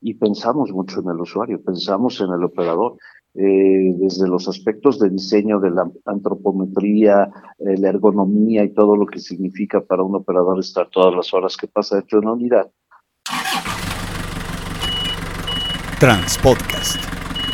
y 0.00 0.14
pensamos 0.14 0.72
mucho 0.72 1.00
en 1.00 1.10
el 1.10 1.20
usuario, 1.20 1.62
pensamos 1.62 2.20
en 2.20 2.32
el 2.32 2.44
operador. 2.44 2.96
Eh, 3.32 3.94
desde 3.96 4.26
los 4.26 4.48
aspectos 4.48 4.98
de 4.98 5.08
diseño 5.08 5.60
de 5.60 5.70
la 5.70 5.88
antropometría, 6.04 7.30
eh, 7.60 7.78
la 7.78 7.90
ergonomía 7.90 8.64
y 8.64 8.74
todo 8.74 8.96
lo 8.96 9.06
que 9.06 9.20
significa 9.20 9.80
para 9.80 10.02
un 10.02 10.16
operador 10.16 10.58
estar 10.58 10.88
todas 10.88 11.14
las 11.14 11.32
horas 11.32 11.56
que 11.56 11.68
pasa 11.68 11.94
dentro 11.96 12.18
de 12.18 12.26
una 12.26 12.34
unidad. 12.34 12.68
Transpodcast, 16.00 16.96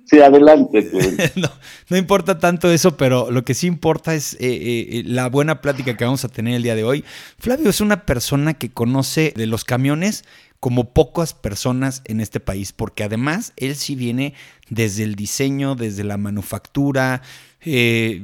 Sí, 0.07 0.21
adelante. 0.21 0.89
no, 1.37 1.51
no, 1.91 1.97
importa 1.97 2.39
tanto 2.39 2.71
eso, 2.71 2.97
pero 2.97 3.31
lo 3.31 3.45
que 3.45 3.55
sí 3.55 3.67
importa 3.67 4.15
es 4.15 4.35
eh, 4.35 4.39
eh, 4.41 5.03
la 5.05 5.29
buena 5.29 5.61
plática 5.61 5.97
que 5.97 6.05
vamos 6.05 6.25
a 6.25 6.29
tener 6.29 6.55
el 6.55 6.63
día 6.63 6.77
de 6.77 6.85
hoy. 6.85 7.05
Flavio 7.39 7.69
es 7.71 7.81
una 7.81 8.07
persona 8.07 8.55
que 8.55 8.71
conoce 8.71 9.33
de 9.37 9.47
los 9.47 9.65
camiones 9.65 10.25
como 10.61 10.93
pocas 10.93 11.35
personas 11.35 12.03
en 12.05 12.21
este 12.21 12.41
país, 12.41 12.73
porque 12.73 13.05
además 13.05 13.53
él 13.57 13.75
sí 13.75 13.97
viene 13.97 14.35
desde 14.69 15.03
el 15.03 15.17
diseño, 15.17 15.75
desde 15.75 16.05
la 16.05 16.17
manufactura, 16.17 17.23
eh, 17.69 18.23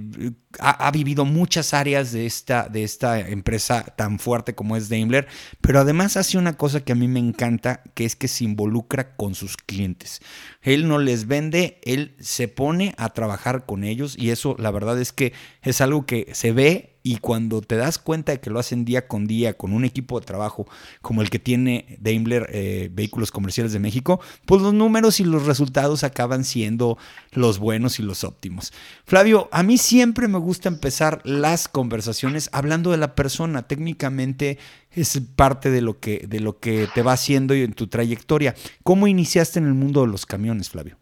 ha, 0.61 0.91
vivido 0.93 1.25
muchas 1.25 1.75
áreas 1.75 2.13
de 2.13 2.27
esta, 2.27 2.69
de 2.69 2.85
esta 2.85 3.19
empresa 3.19 3.83
tan 3.97 4.21
fuerte 4.21 4.55
como 4.55 4.77
es 4.77 4.89
Daimler, 4.89 5.27
pero 5.61 5.81
además 5.81 6.17
hace 6.17 6.39
una 6.39 6.57
cosa 6.57 6.85
que 6.85 6.93
a 6.93 6.95
mí 6.95 7.09
me 7.09 7.19
encanta, 7.19 7.83
que 7.95 8.05
es 8.05 8.15
que 8.15 8.29
se 8.29 8.45
involucra 8.45 9.17
con 9.17 9.35
sus 9.35 9.57
clientes. 9.57 10.21
Él 10.63 10.87
no 10.87 11.01
les 11.01 11.27
vende, 11.27 11.81
él 11.83 12.15
se 12.21 12.47
pone 12.47 12.95
a 12.99 13.09
trabajar 13.09 13.67
con 13.67 13.83
ellos 13.83 14.17
y 14.17 14.31
eso 14.31 14.55
la 14.61 14.71
verdad 14.71 15.01
es 15.01 15.13
que 15.13 15.33
es 15.63 15.81
algo 15.81 16.07
que 16.07 16.29
se 16.35 16.53
ve 16.53 16.92
y 17.03 17.17
cuando 17.17 17.61
te 17.61 17.77
das 17.77 17.99
cuenta 17.99 18.33
de 18.33 18.41
que 18.41 18.51
lo 18.51 18.59
hacen 18.59 18.85
día 18.85 19.09
con 19.09 19.27
día 19.27 19.57
con 19.57 19.73
un 19.73 19.85
equipo 19.85 20.21
de 20.21 20.27
trabajo 20.27 20.67
como 21.01 21.23
el 21.23 21.31
que 21.31 21.39
tiene 21.39 21.99
Daimler 22.01 22.49
eh, 22.53 22.91
Vehículos 22.93 23.31
Comerciales 23.31 23.73
de 23.73 23.79
México, 23.79 24.21
pues 24.47 24.63
los 24.63 24.75
números 24.75 25.21
y 25.21 25.25
los 25.25 25.47
resultados 25.47 26.05
acaban 26.05 26.45
siendo 26.45 26.99
los 27.33 27.59
buenos 27.59 27.99
y 27.99 28.03
los 28.03 28.25
óptimos. 28.25 28.73
Flavio, 29.05 29.49
a 29.53 29.63
mí 29.63 29.79
siempre 29.79 30.29
me 30.29 30.39
gusta 30.39 30.69
empezar 30.69 31.21
las 31.25 31.69
conversaciones 31.69 32.49
hablando 32.53 32.91
de 32.91 32.97
la 32.99 33.15
persona. 33.15 33.63
Técnicamente 33.63 34.59
es 34.91 35.21
parte 35.35 35.71
de 35.71 35.81
lo 35.81 35.99
que, 35.99 36.27
de 36.29 36.41
lo 36.41 36.59
que 36.59 36.89
te 36.95 37.03
va 37.03 37.13
haciendo 37.13 37.55
y 37.55 37.63
en 37.63 37.73
tu 37.73 37.87
trayectoria. 37.87 38.55
¿Cómo 38.83 39.07
iniciaste 39.07 39.59
en 39.59 39.67
el 39.67 39.75
mundo 39.75 40.03
de 40.03 40.09
los 40.09 40.27
camiones, 40.27 40.71
Flavio? 40.71 41.02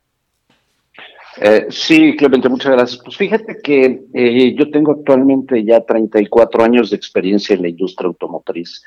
Eh, 1.37 1.67
sí, 1.71 2.17
Clemente, 2.17 2.49
muchas 2.49 2.73
gracias. 2.73 3.01
Pues 3.05 3.17
fíjate 3.17 3.59
que 3.63 4.03
eh, 4.15 4.55
yo 4.57 4.71
tengo 4.71 4.93
actualmente 4.93 5.65
ya 5.65 5.81
34 5.81 6.65
años 6.65 6.91
de 6.91 6.97
experiencia 6.97 7.55
en 7.55 7.63
la 7.63 7.69
industria 7.69 8.09
automotriz 8.09 8.83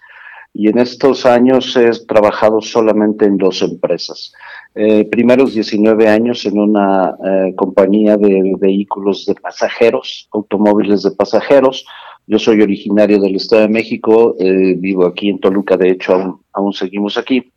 y 0.53 0.69
en 0.69 0.77
estos 0.77 1.25
años 1.25 1.75
he 1.75 1.89
trabajado 2.05 2.61
solamente 2.61 3.25
en 3.25 3.37
dos 3.37 3.61
empresas. 3.63 4.31
Eh, 4.75 5.05
primeros 5.05 5.55
19 5.55 6.07
años 6.07 6.45
en 6.45 6.59
una 6.59 7.15
eh, 7.25 7.53
compañía 7.55 8.17
de 8.17 8.53
vehículos 8.59 9.25
de 9.25 9.33
pasajeros, 9.33 10.29
automóviles 10.31 11.01
de 11.03 11.11
pasajeros. 11.11 11.85
Yo 12.27 12.37
soy 12.37 12.61
originario 12.61 13.19
del 13.19 13.35
Estado 13.35 13.63
de 13.63 13.69
México, 13.69 14.35
eh, 14.39 14.75
vivo 14.77 15.07
aquí 15.07 15.29
en 15.29 15.39
Toluca, 15.39 15.75
de 15.75 15.89
hecho 15.89 16.13
aún, 16.13 16.41
aún 16.53 16.71
seguimos 16.71 17.17
aquí. 17.17 17.51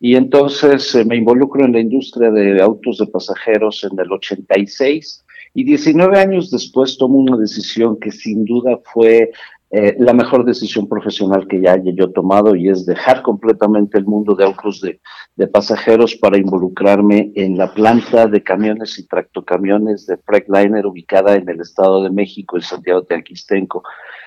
Y 0.00 0.14
entonces 0.14 0.94
me 1.06 1.16
involucro 1.16 1.64
en 1.64 1.72
la 1.72 1.80
industria 1.80 2.30
de 2.30 2.60
autos 2.62 2.98
de 2.98 3.06
pasajeros 3.06 3.84
en 3.84 3.98
el 3.98 4.12
86 4.12 5.24
y 5.54 5.64
19 5.64 6.18
años 6.18 6.50
después 6.50 6.98
tomo 6.98 7.18
una 7.18 7.36
decisión 7.36 7.98
que 7.98 8.12
sin 8.12 8.44
duda 8.44 8.78
fue 8.84 9.32
eh, 9.70 9.96
la 9.98 10.14
mejor 10.14 10.46
decisión 10.46 10.88
profesional 10.88 11.46
que 11.46 11.60
ya 11.60 11.72
haya 11.72 11.92
yo 11.94 12.10
tomado 12.10 12.54
y 12.54 12.70
es 12.70 12.86
dejar 12.86 13.20
completamente 13.22 13.98
el 13.98 14.06
mundo 14.06 14.34
de 14.34 14.44
autos 14.44 14.80
de, 14.80 14.98
de, 15.36 15.46
pasajeros 15.46 16.16
para 16.16 16.38
involucrarme 16.38 17.32
en 17.34 17.58
la 17.58 17.74
planta 17.74 18.26
de 18.26 18.42
camiones 18.42 18.98
y 18.98 19.06
tractocamiones 19.06 20.06
de 20.06 20.16
Freightliner 20.16 20.86
ubicada 20.86 21.34
en 21.34 21.48
el 21.50 21.60
Estado 21.60 22.02
de 22.02 22.10
México, 22.10 22.56
en 22.56 22.62
Santiago 22.62 23.02
de 23.02 23.16
Aquistenco. 23.16 23.82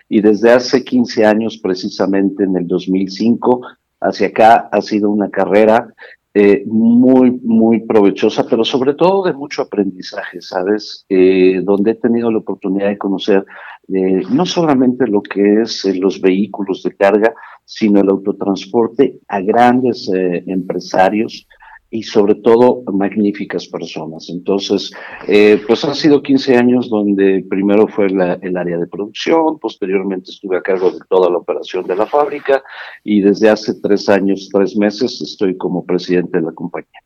Y 0.08 0.22
desde 0.22 0.52
hace 0.52 0.84
15 0.84 1.26
años, 1.26 1.58
precisamente 1.58 2.44
en 2.44 2.56
el 2.58 2.68
2005, 2.68 3.62
hacia 4.02 4.28
acá 4.28 4.70
ha 4.72 4.82
sido 4.82 5.10
una 5.10 5.30
carrera 5.30 5.94
eh, 6.34 6.64
muy, 6.66 7.32
muy 7.44 7.82
provechosa, 7.82 8.48
pero 8.50 8.64
sobre 8.64 8.94
todo 8.94 9.26
de 9.26 9.34
mucho 9.34 9.64
aprendizaje, 9.64 10.42
¿sabes? 10.42 11.06
Eh, 11.10 11.60
donde 11.62 11.92
he 11.92 11.96
tenido 11.96 12.32
la 12.32 12.38
oportunidad 12.38 12.88
de 12.88 12.98
conocer 12.98 13.46
eh, 13.94 14.22
no 14.30 14.46
solamente 14.46 15.08
lo 15.08 15.22
que 15.22 15.62
es 15.62 15.84
los 15.98 16.22
vehículos 16.22 16.84
de 16.84 16.96
carga, 16.96 17.34
sino 17.66 18.00
el 18.00 18.10
autotransporte 18.10 19.20
a 19.28 19.42
grandes 19.42 20.10
empresarios, 20.14 21.48
y 21.92 22.04
sobre 22.04 22.36
todo 22.36 22.84
magníficas 22.92 23.68
personas. 23.68 24.30
Entonces, 24.30 24.92
eh, 25.28 25.62
pues 25.68 25.84
han 25.84 25.94
sido 25.94 26.24
15 26.24 26.56
años 26.56 26.90
donde 26.90 27.46
primero 27.50 27.88
fue 27.88 28.08
el 28.08 28.58
área 28.58 28.78
de 28.78 28.88
producción, 28.88 29.60
posteriormente 29.60 30.32
estuve 30.32 30.58
a 30.58 30.62
cargo 30.62 30.90
de 30.92 31.00
toda 31.10 31.30
la 31.30 31.38
operación 31.38 31.86
de 31.86 31.98
la 31.98 32.08
fábrica 32.08 32.64
y 33.04 33.22
desde 33.22 33.50
hace 33.50 33.74
tres 33.82 34.08
años, 34.08 34.50
tres 34.52 34.76
meses 34.78 35.22
estoy 35.22 35.58
como 35.58 35.86
presidente 35.86 36.40
de 36.40 36.46
la 36.46 36.54
compañía. 36.54 37.02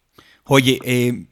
Oye, 0.47 0.77
eh, 0.85 1.25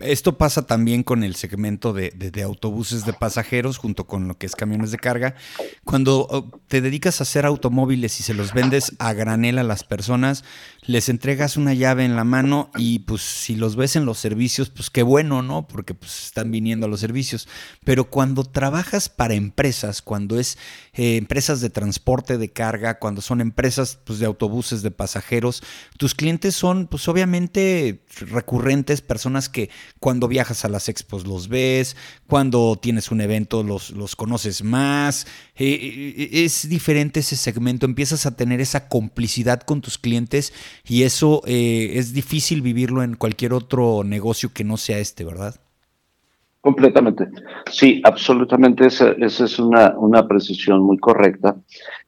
esto 0.00 0.38
pasa 0.38 0.66
también 0.66 1.02
con 1.02 1.22
el 1.22 1.36
segmento 1.36 1.92
de, 1.92 2.42
autobuses 2.42 3.04
de 3.04 3.12
pasajeros 3.12 3.76
junto 3.76 4.06
con 4.06 4.26
lo 4.26 4.38
que 4.38 4.46
es 4.46 4.56
camiones 4.56 4.90
de 4.90 4.98
carga. 4.98 5.34
Cuando 5.84 6.26
oh, 6.30 6.50
te 6.68 6.80
dedicas 6.80 7.20
a 7.20 7.24
hacer 7.24 7.44
automóviles 7.44 8.18
y 8.20 8.22
se 8.22 8.34
los 8.34 8.52
vendes 8.54 8.94
a 8.98 9.12
granel 9.12 9.58
a 9.58 9.62
las 9.62 9.84
personas, 9.84 10.44
les 10.82 11.08
entregas 11.08 11.56
una 11.56 11.74
llave 11.74 12.04
en 12.04 12.16
la 12.16 12.24
mano 12.24 12.70
y 12.76 13.00
pues 13.00 13.20
si 13.22 13.54
los 13.54 13.76
ves 13.76 13.96
en 13.96 14.06
los 14.06 14.18
servicios, 14.18 14.70
pues 14.70 14.88
qué 14.88 15.02
bueno, 15.02 15.42
¿no? 15.42 15.68
Porque 15.68 15.94
pues 15.94 16.24
están 16.24 16.50
viniendo 16.50 16.86
a 16.86 16.88
los 16.88 17.00
servicios. 17.00 17.46
Pero 17.84 18.04
cuando 18.04 18.44
trabajas 18.44 19.08
para 19.08 19.34
empresas, 19.34 20.00
cuando 20.00 20.38
es 20.38 20.56
eh, 20.94 21.16
empresas 21.16 21.60
de 21.60 21.70
transporte 21.70 22.38
de 22.38 22.50
carga, 22.50 22.98
cuando 22.98 23.20
son 23.20 23.40
empresas 23.40 23.98
pues, 24.04 24.18
de 24.18 24.26
autobuses 24.26 24.82
de 24.82 24.90
pasajeros, 24.90 25.62
tus 25.98 26.14
clientes 26.14 26.54
son 26.54 26.86
pues 26.86 27.08
obviamente 27.08 28.02
recurrentes, 28.30 29.02
personas 29.02 29.49
que 29.50 29.70
cuando 29.98 30.28
viajas 30.28 30.64
a 30.64 30.68
las 30.68 30.88
expos 30.88 31.26
los 31.26 31.48
ves, 31.48 31.96
cuando 32.26 32.78
tienes 32.80 33.10
un 33.10 33.20
evento 33.20 33.62
los, 33.62 33.90
los 33.90 34.16
conoces 34.16 34.64
más. 34.64 35.26
Eh, 35.56 36.16
eh, 36.16 36.44
es 36.44 36.68
diferente 36.68 37.20
ese 37.20 37.36
segmento, 37.36 37.86
empiezas 37.86 38.26
a 38.26 38.36
tener 38.36 38.60
esa 38.60 38.88
complicidad 38.88 39.60
con 39.60 39.80
tus 39.80 39.98
clientes 39.98 40.52
y 40.88 41.02
eso 41.02 41.42
eh, 41.46 41.92
es 41.94 42.12
difícil 42.12 42.62
vivirlo 42.62 43.02
en 43.02 43.16
cualquier 43.16 43.52
otro 43.52 44.04
negocio 44.04 44.52
que 44.54 44.64
no 44.64 44.76
sea 44.76 44.98
este, 44.98 45.24
¿verdad? 45.24 45.56
Completamente. 46.60 47.26
Sí, 47.70 48.02
absolutamente. 48.04 48.86
Esa, 48.86 49.12
esa 49.12 49.44
es 49.44 49.58
una, 49.58 49.94
una 49.96 50.28
precisión 50.28 50.82
muy 50.82 50.98
correcta. 50.98 51.56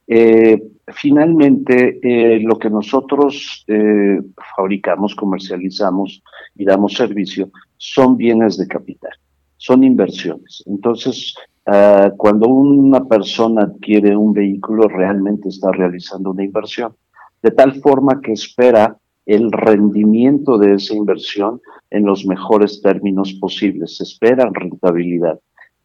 Eh, 0.07 0.61
finalmente, 0.87 1.99
eh, 2.01 2.39
lo 2.41 2.57
que 2.59 2.69
nosotros 2.69 3.63
eh, 3.67 4.21
fabricamos, 4.55 5.15
comercializamos 5.15 6.21
y 6.55 6.65
damos 6.65 6.93
servicio 6.93 7.49
son 7.77 8.17
bienes 8.17 8.57
de 8.57 8.67
capital, 8.67 9.13
son 9.57 9.83
inversiones. 9.83 10.63
Entonces, 10.65 11.35
ah, 11.65 12.11
cuando 12.17 12.47
una 12.47 13.05
persona 13.05 13.63
adquiere 13.63 14.15
un 14.15 14.33
vehículo, 14.33 14.87
realmente 14.87 15.49
está 15.49 15.71
realizando 15.71 16.31
una 16.31 16.43
inversión, 16.43 16.93
de 17.41 17.51
tal 17.51 17.75
forma 17.81 18.21
que 18.21 18.33
espera 18.33 18.97
el 19.25 19.51
rendimiento 19.51 20.57
de 20.57 20.73
esa 20.73 20.93
inversión 20.95 21.61
en 21.89 22.05
los 22.05 22.25
mejores 22.25 22.81
términos 22.81 23.33
posibles, 23.39 23.97
se 23.97 24.03
espera 24.03 24.49
rentabilidad. 24.53 25.39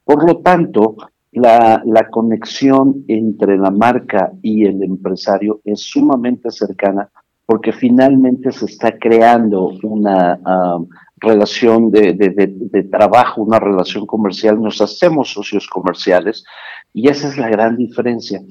Por 0.04 0.26
lo 0.26 0.38
tanto, 0.38 0.96
la, 1.32 1.82
la, 1.84 2.08
conexión 2.08 3.04
entre 3.08 3.58
la 3.58 3.70
marca 3.70 4.32
y 4.42 4.64
el 4.64 4.82
empresario 4.82 5.60
es 5.64 5.80
sumamente 5.80 6.50
cercana 6.50 7.10
porque 7.48 7.72
finalmente 7.72 8.52
se 8.52 8.66
está 8.66 8.98
creando 8.98 9.72
una 9.82 10.38
um, 10.44 10.86
relación 11.16 11.90
de, 11.90 12.12
de, 12.12 12.82
trabajo, 12.84 13.40
una 13.40 13.58
relación 13.58 14.04
comercial, 14.04 14.60
nos 14.60 14.82
hacemos 14.82 15.32
socios 15.32 15.66
comerciales 15.66 16.44
y 16.92 17.08
esa 17.08 17.28
es 17.28 17.38
la 17.38 17.48
gran 17.48 17.78
diferencia. 17.78 18.42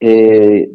Eh, 0.00 0.70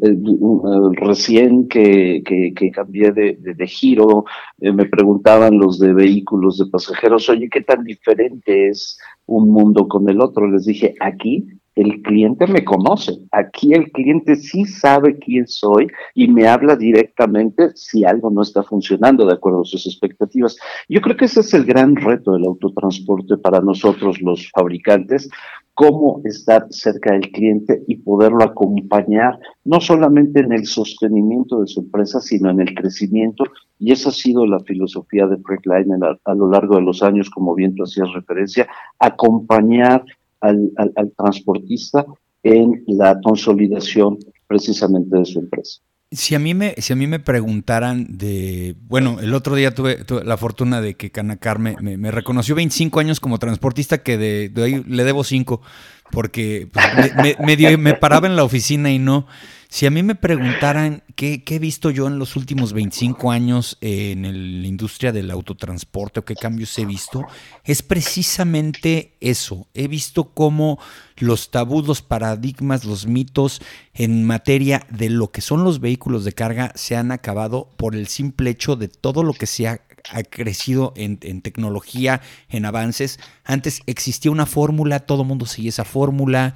recién 0.93 1.69
que, 1.69 2.21
que, 2.25 2.71
cambié 2.71 3.11
de, 3.11 3.37
de 3.39 3.67
giro, 3.67 4.25
eh, 4.59 4.71
me 4.73 4.85
preguntaban 4.85 5.57
los 5.57 5.79
de 5.79 5.93
vehículos 5.93 6.57
de 6.57 6.65
pasajeros, 6.65 7.29
oye, 7.29 7.47
¿qué 7.49 7.61
tan 7.61 7.83
diferente 7.83 8.67
es 8.67 8.99
un 9.25 9.49
mundo 9.49 9.87
con 9.87 10.09
el 10.09 10.19
otro? 10.19 10.49
Les 10.51 10.65
dije, 10.65 10.95
aquí 10.99 11.47
el 11.75 12.01
cliente 12.01 12.47
me 12.47 12.63
conoce. 12.63 13.19
Aquí 13.31 13.73
el 13.73 13.91
cliente 13.91 14.35
sí 14.35 14.65
sabe 14.65 15.17
quién 15.17 15.47
soy 15.47 15.87
y 16.13 16.27
me 16.27 16.47
habla 16.47 16.75
directamente 16.75 17.71
si 17.75 18.03
algo 18.05 18.29
no 18.29 18.41
está 18.41 18.63
funcionando 18.63 19.25
de 19.25 19.33
acuerdo 19.33 19.61
a 19.61 19.65
sus 19.65 19.85
expectativas. 19.87 20.57
Yo 20.87 21.01
creo 21.01 21.17
que 21.17 21.25
ese 21.25 21.39
es 21.39 21.53
el 21.53 21.65
gran 21.65 21.95
reto 21.95 22.33
del 22.33 22.45
autotransporte 22.45 23.37
para 23.37 23.59
nosotros 23.59 24.21
los 24.21 24.49
fabricantes, 24.51 25.29
cómo 25.73 26.21
estar 26.23 26.67
cerca 26.69 27.13
del 27.13 27.31
cliente 27.31 27.83
y 27.87 27.97
poderlo 27.97 28.43
acompañar, 28.43 29.39
no 29.65 29.81
solamente 29.81 30.41
en 30.41 30.53
el 30.53 30.65
sostenimiento 30.65 31.61
de 31.61 31.67
su 31.67 31.81
empresa, 31.81 32.21
sino 32.21 32.49
en 32.49 32.61
el 32.61 32.75
crecimiento. 32.75 33.43
Y 33.79 33.91
esa 33.91 34.09
ha 34.09 34.13
sido 34.13 34.45
la 34.45 34.59
filosofía 34.59 35.25
de 35.27 35.37
Freightliner 35.37 36.03
a, 36.03 36.31
a 36.31 36.35
lo 36.35 36.49
largo 36.49 36.75
de 36.75 36.83
los 36.83 37.01
años, 37.01 37.29
como 37.29 37.55
bien 37.55 37.75
tú 37.75 37.83
hacías 37.83 38.11
referencia, 38.13 38.67
acompañar 38.99 40.03
al, 40.43 41.13
transportista 41.17 42.05
en 42.43 42.83
la 42.87 43.19
consolidación 43.21 44.17
precisamente 44.47 45.17
de 45.17 45.25
su 45.25 45.39
empresa. 45.39 45.81
Si 46.13 46.35
a 46.35 46.39
mí 46.39 46.53
me, 46.53 46.75
si 46.77 46.93
a 46.93 46.95
mí 46.95 47.07
me 47.07 47.19
preguntaran 47.19 48.17
de, 48.17 48.75
bueno, 48.87 49.19
el 49.19 49.33
otro 49.33 49.55
día 49.55 49.73
tuve, 49.73 50.05
la 50.23 50.37
fortuna 50.37 50.81
de 50.81 50.95
que 50.95 51.11
Canacar 51.11 51.59
me, 51.59 51.75
me, 51.79 52.11
reconoció 52.11 52.55
25 52.55 52.99
años 52.99 53.19
como 53.19 53.39
transportista, 53.39 53.99
que 53.99 54.17
de, 54.17 54.51
ahí 54.63 54.83
le 54.87 55.03
debo 55.03 55.23
5, 55.23 55.61
porque 56.11 56.67
pues, 56.71 56.85
me, 57.39 57.77
me, 57.77 57.93
paraba 57.95 58.27
en 58.27 58.35
la 58.35 58.43
oficina 58.43 58.91
y 58.91 58.99
no. 58.99 59.27
Si 59.73 59.87
a 59.87 59.89
mí 59.89 60.03
me 60.03 60.13
preguntaran 60.13 61.01
qué, 61.15 61.43
he 61.47 61.57
visto 61.57 61.89
yo 61.89 62.05
en 62.05 62.19
los 62.19 62.35
últimos 62.35 62.73
25 62.73 63.31
años 63.31 63.79
en 63.81 64.61
la 64.61 64.67
industria 64.67 65.11
del 65.11 65.31
autotransporte 65.31 66.19
o 66.19 66.25
qué 66.25 66.35
cambios 66.35 66.77
he 66.77 66.85
visto, 66.85 67.25
es 67.63 67.81
precisamente 67.81 69.15
eso. 69.19 69.65
He 69.73 69.87
visto 69.87 70.25
cómo 70.25 70.77
los 71.17 71.49
tabús, 71.49 71.87
los 71.87 72.03
paradigmas, 72.03 72.85
los 72.85 73.07
mitos 73.07 73.63
en 73.95 74.23
materia 74.25 74.85
de 74.91 75.09
lo 75.09 75.31
que 75.31 75.41
son 75.41 75.63
los 75.63 75.79
vehículos 75.79 76.23
de 76.23 76.33
carga 76.33 76.71
se 76.75 76.95
han 76.95 77.11
acabado 77.11 77.67
por 77.75 77.95
el 77.95 78.05
simple 78.05 78.51
hecho 78.51 78.75
de 78.75 78.89
todo 78.89 79.23
lo 79.23 79.33
que 79.33 79.47
se 79.47 79.67
ha 79.67 79.81
crecido 80.29 80.93
en, 80.95 81.17
tecnología, 81.41 82.21
en 82.49 82.65
avances. 82.65 83.19
Antes 83.43 83.81
existía 83.85 84.31
una 84.31 84.45
fórmula, 84.45 84.99
todo 84.99 85.21
el 85.23 85.27
mundo 85.27 85.45
seguía 85.45 85.69
esa 85.69 85.85
fórmula. 85.85 86.53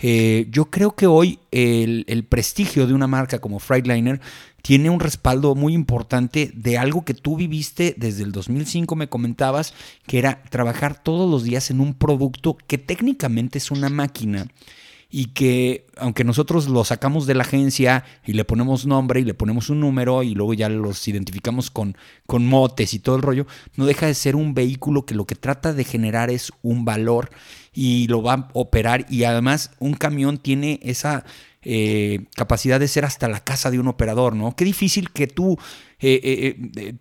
Eh, 0.00 0.46
yo 0.50 0.66
creo 0.66 0.94
que 0.94 1.06
hoy 1.06 1.40
el, 1.50 2.24
prestigio 2.28 2.86
de 2.86 2.94
una 2.94 3.06
marca 3.06 3.40
como 3.40 3.58
Freightliner 3.58 4.20
tiene 4.62 4.90
un 4.90 5.00
respaldo 5.00 5.54
muy 5.54 5.74
importante 5.74 6.52
de 6.54 6.78
algo 6.78 7.04
que 7.04 7.14
tú 7.14 7.36
viviste 7.36 7.94
desde 7.96 8.22
el 8.22 8.32
2005, 8.32 8.94
me 8.96 9.08
comentabas, 9.08 9.74
que 10.06 10.18
era 10.18 10.42
trabajar 10.50 11.02
todos 11.02 11.28
los 11.30 11.42
días 11.44 11.70
en 11.70 11.80
un 11.80 11.94
producto 11.94 12.56
que 12.66 12.78
técnicamente 12.78 13.58
es 13.58 13.70
una 13.70 13.88
máquina 13.88 14.46
y 15.10 15.26
que 15.26 15.86
aunque 15.96 16.22
nosotros 16.22 16.68
lo 16.68 16.84
sacamos 16.84 17.26
de 17.26 17.34
la 17.34 17.42
agencia 17.42 18.04
y 18.26 18.34
le 18.34 18.44
ponemos 18.44 18.86
nombre 18.86 19.20
y 19.20 19.24
le 19.24 19.34
ponemos 19.34 19.70
un 19.70 19.80
número 19.80 20.22
y 20.22 20.34
luego 20.34 20.52
ya 20.54 20.68
los 20.68 21.08
identificamos 21.08 21.70
con, 21.70 21.96
con 22.26 22.46
motes 22.46 22.92
y 22.92 22.98
todo 22.98 23.16
el 23.16 23.22
rollo, 23.22 23.46
no 23.76 23.86
deja 23.86 24.06
de 24.06 24.14
ser 24.14 24.36
un 24.36 24.52
vehículo 24.52 25.06
que 25.06 25.14
lo 25.14 25.26
que 25.26 25.34
trata 25.34 25.72
de 25.72 25.84
generar 25.84 26.30
es 26.30 26.52
un 26.62 26.84
valor 26.84 27.30
y 27.72 28.06
lo 28.08 28.22
va 28.22 28.34
a 28.34 28.48
operar. 28.52 29.06
Y 29.08 29.24
además 29.24 29.70
un 29.78 29.94
camión 29.94 30.36
tiene 30.36 30.78
esa 30.82 31.24
eh, 31.62 32.26
capacidad 32.36 32.78
de 32.78 32.86
ser 32.88 33.04
hasta 33.04 33.28
la 33.28 33.40
casa 33.40 33.70
de 33.70 33.80
un 33.80 33.88
operador, 33.88 34.34
¿no? 34.36 34.54
Qué 34.54 34.64
difícil 34.64 35.10
que 35.10 35.26
tú 35.26 35.58
eh, 36.00 36.54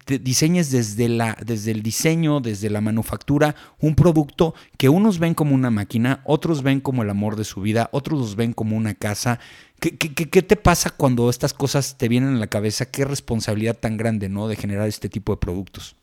eh, 0.10 0.20
diseñes 0.20 0.72
desde, 0.72 1.10
la, 1.10 1.38
desde 1.46 1.72
el 1.72 1.84
diseño, 1.84 2.40
desde 2.40 2.70
la 2.70 2.82
manufactura, 2.82 3.56
un 3.80 3.96
producto 3.96 4.56
que 4.78 4.90
unos 4.90 5.20
ven 5.20 5.36
como 5.36 5.54
una 5.54 5.70
máquina, 5.70 6.22
otros 6.26 6.64
ven 6.64 6.80
como 6.80 7.04
el 7.04 7.10
amor 7.10 7.36
de 7.36 7.44
su 7.44 7.62
vida, 7.62 7.90
otros 7.92 8.20
los 8.20 8.36
ven 8.36 8.54
como 8.54 8.76
una 8.76 8.96
casa. 8.96 9.40
¿Qué, 9.80 9.96
qué 9.96 10.42
te 10.42 10.56
pasa 10.56 10.90
cuando 10.90 11.30
estas 11.30 11.54
cosas 11.54 11.98
te 11.98 12.08
vienen 12.08 12.36
a 12.36 12.40
la 12.40 12.48
cabeza? 12.48 12.90
Qué 12.90 13.06
responsabilidad 13.06 13.78
tan 13.78 13.96
grande, 13.96 14.28
¿no? 14.28 14.48
De 14.48 14.56
generar 14.56 14.88
este 14.88 15.08
tipo 15.08 15.34
de 15.34 15.38
productos. 15.38 15.96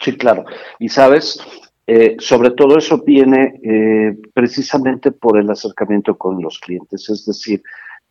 Sí, 0.00 0.16
claro. 0.16 0.44
Y 0.78 0.88
sabes, 0.88 1.38
eh, 1.86 2.16
sobre 2.18 2.50
todo 2.50 2.78
eso 2.78 3.02
viene 3.04 3.60
eh, 3.62 4.16
precisamente 4.32 5.10
por 5.10 5.38
el 5.38 5.50
acercamiento 5.50 6.16
con 6.16 6.40
los 6.40 6.58
clientes, 6.58 7.08
es 7.08 7.26
decir, 7.26 7.62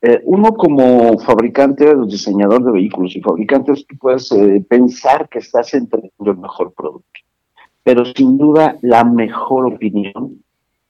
eh, 0.01 0.19
uno 0.25 0.53
como 0.53 1.17
fabricante 1.19 1.93
diseñador 2.07 2.65
de 2.65 2.71
vehículos 2.71 3.15
y 3.15 3.21
fabricantes, 3.21 3.85
tú 3.87 3.95
puedes 3.97 4.29
pensar 4.67 5.29
que 5.29 5.39
estás 5.39 5.73
entregando 5.73 6.31
el 6.31 6.37
mejor 6.37 6.73
producto, 6.73 7.19
pero 7.83 8.03
sin 8.05 8.37
duda 8.37 8.77
la 8.81 9.03
mejor 9.03 9.73
opinión 9.73 10.43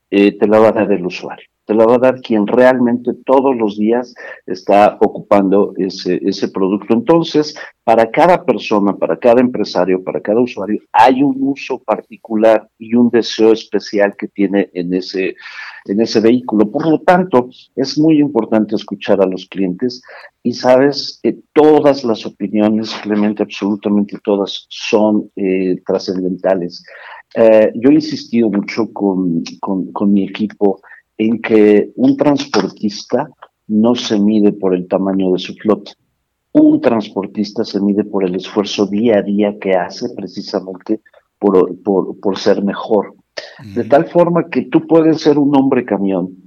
te 0.10 0.48
la 0.48 0.60
va 0.60 0.69
a 0.69 0.74
dar 0.74 0.92
el 0.92 1.06
usuario 1.06 1.48
la 1.74 1.86
va 1.86 1.96
a 1.96 2.00
dar 2.00 2.22
quien 2.22 2.48
realmente 2.48 3.12
todos 3.26 3.56
los 3.56 3.78
días 3.78 4.14
está 4.46 4.98
ocupando 5.02 5.74
ese, 5.78 6.20
ese 6.24 6.50
producto. 6.50 6.94
Entonces, 6.94 7.56
para 7.84 8.10
cada 8.12 8.46
persona, 8.46 8.96
para 8.96 9.18
cada 9.18 9.42
empresario, 9.42 10.04
para 10.04 10.22
cada 10.22 10.40
usuario, 10.40 10.82
hay 10.92 11.24
un 11.24 11.36
uso 11.40 11.80
particular 11.80 12.70
y 12.78 12.96
un 12.96 13.10
deseo 13.10 13.51
especial 13.54 14.16
que 14.18 14.28
tiene 14.28 14.70
en 14.74 14.94
ese, 14.94 15.36
en 15.86 16.00
ese 16.00 16.20
vehículo. 16.20 16.70
Por 16.70 16.88
lo 16.88 17.01
tanto, 17.01 17.50
es 17.75 17.98
muy 17.98 18.20
importante 18.20 18.75
escuchar 18.75 19.22
a 19.22 19.25
los 19.25 19.48
clientes 19.48 20.01
y 20.44 20.54
sabes, 20.54 21.20
que 21.24 21.38
todas 21.54 22.04
las 22.04 22.25
opiniones, 22.25 22.94
Clemente, 23.01 23.44
absolutamente 23.44 24.18
todas, 24.24 24.66
son 24.70 25.32
eh, 25.36 25.82
trascendentales. 25.86 26.84
Eh, 27.36 27.72
yo 27.75 27.90
he 27.90 27.96
insistido 27.96 28.50
mucho 28.50 28.92
con, 28.94 29.44
con 29.60 30.13
mi 30.13 30.25
equipo 30.25 30.82
en 31.22 31.40
que 31.40 31.92
un 31.98 32.18
transportista 32.18 33.30
no 33.68 33.94
se 33.94 34.20
mide 34.20 34.54
por 34.54 34.74
el 34.74 34.88
tamaño 34.88 35.32
de 35.34 35.38
su 35.38 35.54
flota. 35.54 35.92
Un 36.51 36.82
transportista 36.82 37.63
se 37.63 37.80
mide 37.80 38.04
por 38.04 38.25
el 38.25 38.36
esfuerzo 38.36 38.88
día 38.88 39.20
a 39.20 39.22
día 39.22 39.60
que 39.60 39.72
hace 39.72 40.10
precisamente 40.16 41.01
por, 41.38 41.78
por, 41.84 42.38
ser 42.40 42.63
mejor. 42.63 43.13
De 43.75 43.84
tal 43.84 44.08
forma 44.08 44.50
que 44.50 44.63
tú 44.63 44.88
puedes 44.88 45.22
ser 45.22 45.38
un 45.38 45.56
hombre 45.56 45.86
camión 45.86 46.38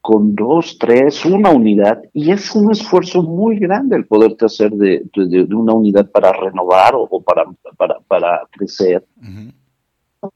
con 0.00 0.34
dos, 0.36 0.78
tres, 0.78 1.24
una 1.24 1.50
unidad, 1.50 2.00
y 2.14 2.30
es 2.30 2.54
un 2.54 2.70
esfuerzo 2.70 3.22
muy 3.22 3.58
grande 3.58 3.96
el 3.96 4.06
poderte 4.06 4.46
hacer 4.46 4.70
de, 4.70 5.02
de, 5.14 5.54
una 5.54 5.74
unidad 5.74 6.08
para 6.10 6.32
renovar 6.32 6.94
o, 6.94 7.20
para, 7.20 7.44
para, 7.76 7.98
para, 8.08 8.40
crecer 8.52 9.04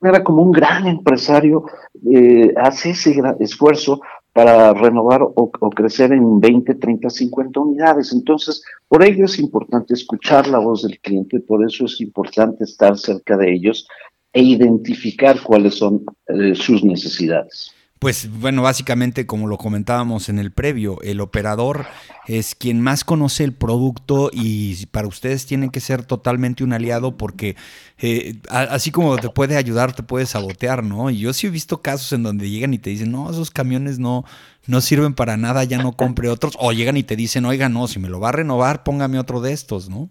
era 0.03 0.23
como 0.25 0.43
un 0.43 0.53
gran 0.53 0.87
empresario 0.87 1.65
eh, 2.11 2.53
hace 2.57 2.91
ese 2.91 3.13
gran 3.13 3.37
esfuerzo 3.41 4.01
para 4.33 4.75
renovar 4.75 5.23
o, 5.23 5.51
crecer 5.71 6.13
en 6.13 6.41
20, 6.41 6.75
30, 6.75 7.09
50 7.09 7.61
unidades. 7.61 8.13
Entonces, 8.13 8.65
por 8.89 9.05
ello 9.05 9.27
es 9.27 9.39
importante 9.39 9.95
escuchar 9.95 10.49
la 10.49 10.59
voz 10.59 10.83
del 10.83 10.99
cliente, 10.99 11.39
por 11.41 11.65
eso 11.65 11.85
es 11.85 12.01
importante 12.01 12.65
estar 12.65 12.99
cerca 12.99 13.37
de 13.37 13.55
ellos 13.55 13.87
e 14.33 14.43
identificar 14.43 15.41
cuáles 15.41 15.77
son 15.77 16.05
eh, 16.27 16.55
sus 16.57 16.83
necesidades. 16.83 17.73
Pues 18.05 18.29
bueno, 18.31 18.61
básicamente 18.61 19.25
como 19.25 19.47
lo 19.47 19.57
comentábamos 19.57 20.29
en 20.29 20.39
el 20.39 20.53
previo, 20.53 21.01
el 21.01 21.23
operador 21.23 21.87
es 22.27 22.55
quien 22.55 22.83
más 22.83 23.03
conoce 23.03 23.45
el 23.45 23.55
producto 23.55 24.29
y 24.31 24.85
para 24.89 25.09
ustedes 25.09 25.47
tiene 25.47 25.71
que 25.71 25.81
ser 25.81 26.05
totalmente 26.05 26.65
un 26.65 26.75
aliado 26.75 27.17
porque 27.17 27.57
eh, 27.97 28.37
así 28.51 28.91
como 28.91 29.17
te 29.17 29.31
puede 29.31 29.57
ayudar, 29.57 29.95
te 29.95 30.03
puede 30.03 30.27
sabotear, 30.27 30.85
¿no? 30.85 31.09
Y 31.09 31.17
yo 31.17 31.33
sí 31.33 31.47
he 31.47 31.51
visto 31.51 31.81
casos 31.81 32.13
en 32.13 32.25
donde 32.25 32.51
llegan 32.51 32.75
y 32.75 32.79
te 32.79 32.91
dicen, 32.91 33.11
no, 33.11 33.31
esos 33.31 33.51
camiones 33.51 33.99
no, 33.99 34.27
no 34.67 34.83
sirven 34.83 35.15
para 35.15 35.39
nada, 35.39 35.65
ya 35.65 35.79
no 35.79 35.97
compre 35.97 36.29
otros, 36.29 36.59
o 36.61 36.73
llegan 36.73 36.99
y 36.99 37.05
te 37.05 37.17
dicen, 37.17 37.47
oiga, 37.47 37.71
no, 37.71 37.89
si 37.89 38.01
me 38.01 38.11
lo 38.11 38.21
va 38.21 38.29
a 38.29 38.33
renovar, 38.33 38.85
póngame 38.85 39.19
otro 39.19 39.41
de 39.41 39.55
estos, 39.55 39.89
¿no? 39.89 40.11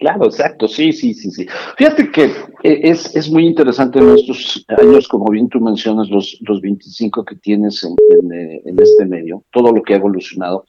Claro, 0.00 0.26
exacto, 0.26 0.68
sí, 0.68 0.92
sí, 0.92 1.12
sí, 1.12 1.30
sí. 1.30 1.46
Fíjate 1.76 2.10
que 2.10 2.24
eh, 2.62 2.80
es, 2.84 3.14
es 3.16 3.30
muy 3.30 3.46
interesante 3.46 3.98
en 3.98 4.10
estos 4.10 4.64
años, 4.68 5.08
como 5.08 5.30
bien 5.30 5.48
tú 5.48 5.60
mencionas, 5.60 6.08
los, 6.08 6.38
los 6.42 6.60
25 6.60 7.24
que 7.24 7.34
tienes 7.36 7.82
en, 7.82 7.92
eh, 8.32 8.62
en, 8.64 8.80
este 8.80 9.04
medio, 9.06 9.42
todo 9.50 9.72
lo 9.72 9.82
que 9.82 9.94
ha 9.94 9.96
evolucionado. 9.96 10.64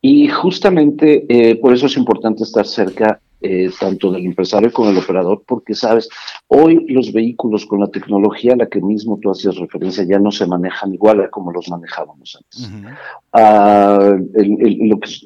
Y 0.00 0.28
justamente 0.28 1.26
eh, 1.28 1.56
por 1.56 1.72
eso 1.72 1.86
es 1.86 1.96
importante 1.96 2.44
estar 2.44 2.66
cerca 2.66 3.20
eh, 3.42 3.70
tanto 3.78 4.10
del 4.10 4.24
empresario 4.24 4.72
como 4.72 4.88
del 4.88 4.98
operador, 4.98 5.42
porque 5.46 5.74
sabes, 5.74 6.08
hoy 6.48 6.86
los 6.88 7.12
vehículos 7.12 7.66
con 7.66 7.80
la 7.80 7.88
tecnología 7.88 8.54
a 8.54 8.56
la 8.56 8.66
que 8.66 8.80
mismo 8.80 9.18
tú 9.20 9.30
hacías 9.30 9.56
referencia 9.56 10.04
ya 10.04 10.18
no 10.18 10.30
se 10.30 10.46
manejan 10.46 10.94
igual 10.94 11.20
a 11.20 11.28
como 11.28 11.52
los 11.52 11.68
manejábamos 11.68 12.36
antes. 12.36 12.70
Ah, 13.32 14.16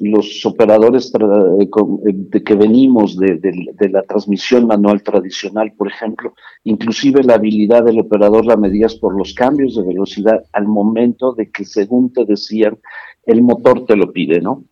los 0.01 0.45
operadores 0.45 1.13
eh, 1.13 1.63
eh, 1.63 2.11
de 2.13 2.43
que 2.43 2.55
venimos 2.55 3.17
de, 3.17 3.37
de, 3.37 3.89
la 3.89 4.03
transmisión 4.03 4.67
manual 4.67 5.01
tradicional, 5.03 5.71
por 5.77 5.87
ejemplo, 5.87 6.33
inclusive 6.65 7.23
la 7.23 7.35
habilidad 7.35 7.85
del 7.85 8.01
operador 8.01 8.45
la 8.45 8.57
medías 8.57 8.95
por 8.95 9.17
los 9.17 9.33
cambios 9.33 9.75
de 9.77 9.83
velocidad 9.83 10.43
al 10.51 10.67
momento 10.67 11.33
de 11.33 11.49
que 11.49 11.63
según 11.63 12.11
te 12.11 12.25
decían, 12.25 12.77
el 13.25 13.41
motor 13.41 13.85
te 13.85 13.95
lo 13.95 14.11
pide, 14.11 14.41
¿no? 14.41 14.65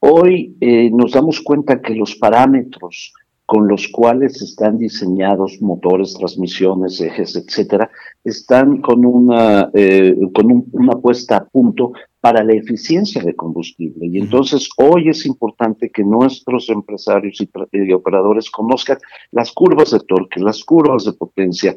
Hoy 0.00 0.56
eh, 0.60 0.90
nos 0.90 1.12
damos 1.12 1.40
cuenta 1.40 1.80
que 1.80 1.94
los 1.94 2.16
parámetros 2.16 3.12
con 3.44 3.66
los 3.66 3.88
cuales 3.88 4.40
están 4.40 4.78
diseñados 4.78 5.60
motores, 5.60 6.14
transmisiones, 6.14 7.00
ejes, 7.00 7.34
etcétera, 7.34 7.90
están 8.22 8.80
con 8.80 9.04
una 9.04 9.70
eh, 9.74 10.14
con 10.32 10.66
una 10.70 10.92
puesta 10.92 11.38
a 11.38 11.44
punto 11.44 11.92
para 12.20 12.44
la 12.44 12.52
eficiencia 12.52 13.20
de 13.22 13.34
combustible. 13.34 14.06
Y 14.06 14.18
entonces 14.18 14.68
hoy 14.76 15.08
es 15.08 15.26
importante 15.26 15.90
que 15.90 16.04
nuestros 16.04 16.68
empresarios 16.70 17.40
y, 17.40 17.92
operadores 17.92 18.50
conozcan 18.50 18.98
las 19.32 19.50
curvas 19.52 19.90
de 19.90 20.00
torque, 20.00 20.38
las 20.38 20.64
curvas 20.64 21.04
de 21.04 21.12
potencia, 21.14 21.76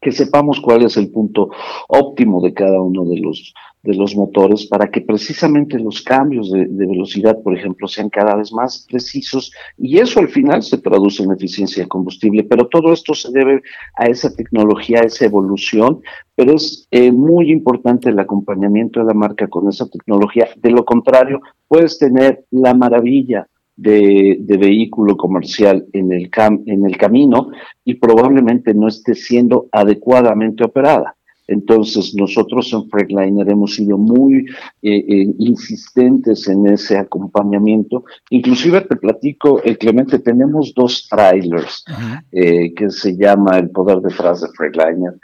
que 0.00 0.12
sepamos 0.12 0.60
cuál 0.60 0.82
es 0.82 0.96
el 0.96 1.10
punto 1.10 1.50
óptimo 1.88 2.40
de 2.40 2.54
cada 2.54 2.80
uno 2.80 3.04
de 3.04 3.18
los 3.18 3.54
de 3.84 3.94
los 3.94 4.16
motores 4.16 4.66
para 4.66 4.90
que 4.90 5.02
precisamente 5.02 5.78
los 5.78 6.00
cambios 6.00 6.50
de, 6.50 6.66
velocidad, 6.66 7.42
por 7.42 7.56
ejemplo, 7.56 7.86
sean 7.86 8.08
cada 8.08 8.34
vez 8.34 8.50
más 8.50 8.86
precisos 8.88 9.52
y 9.76 9.98
eso 9.98 10.20
al 10.20 10.28
final 10.28 10.62
se 10.62 10.78
traduce 10.78 11.22
en 11.22 11.32
eficiencia 11.32 11.82
de 11.82 11.88
combustible. 11.88 12.44
Pero 12.44 12.66
todo 12.68 12.94
esto 12.94 13.14
se 13.14 13.30
debe 13.30 13.60
a 13.96 14.06
esa 14.06 14.34
tecnología, 14.34 15.00
a 15.00 15.06
esa 15.06 15.26
evolución, 15.26 16.00
pero 16.34 16.54
es 16.54 16.88
eh, 16.90 17.12
muy 17.12 17.52
importante 17.52 18.08
el 18.08 18.18
acompañamiento 18.18 19.00
de 19.00 19.06
la 19.06 19.14
marca 19.14 19.48
con 19.48 19.68
esa 19.68 19.86
tecnología. 19.86 20.48
De 20.56 20.70
lo 20.70 20.84
contrario, 20.86 21.40
puedes 21.68 21.98
tener 21.98 22.46
la 22.50 22.72
maravilla 22.72 23.46
de, 23.76 24.38
vehículo 24.58 25.16
comercial 25.16 25.86
en 25.92 26.12
el, 26.12 26.30
en 26.66 26.86
el 26.86 26.96
camino 26.96 27.50
y 27.84 27.94
probablemente 27.94 28.74
no 28.74 28.88
esté 28.88 29.14
siendo 29.14 29.68
adecuadamente 29.72 30.64
operada. 30.64 31.16
Entonces, 31.46 32.14
nosotros 32.14 32.72
en 32.72 32.88
Freightliner 32.88 33.50
hemos 33.50 33.74
sido 33.74 33.98
muy 33.98 34.46
eh, 34.82 34.96
eh, 34.96 35.34
insistentes 35.38 36.48
en 36.48 36.66
ese 36.66 36.96
acompañamiento. 36.96 38.04
Inclusive 38.30 38.80
te 38.82 38.96
platico, 38.96 39.60
eh, 39.62 39.76
Clemente, 39.76 40.18
tenemos 40.20 40.72
dos 40.74 41.06
trailers 41.08 41.84
que 42.30 42.90
se 42.90 43.16
llama 43.16 43.58
El 43.58 43.70
Poder 43.70 43.98
detrás 43.98 44.40
de 44.40 44.48
Freightliner. 44.56 45.14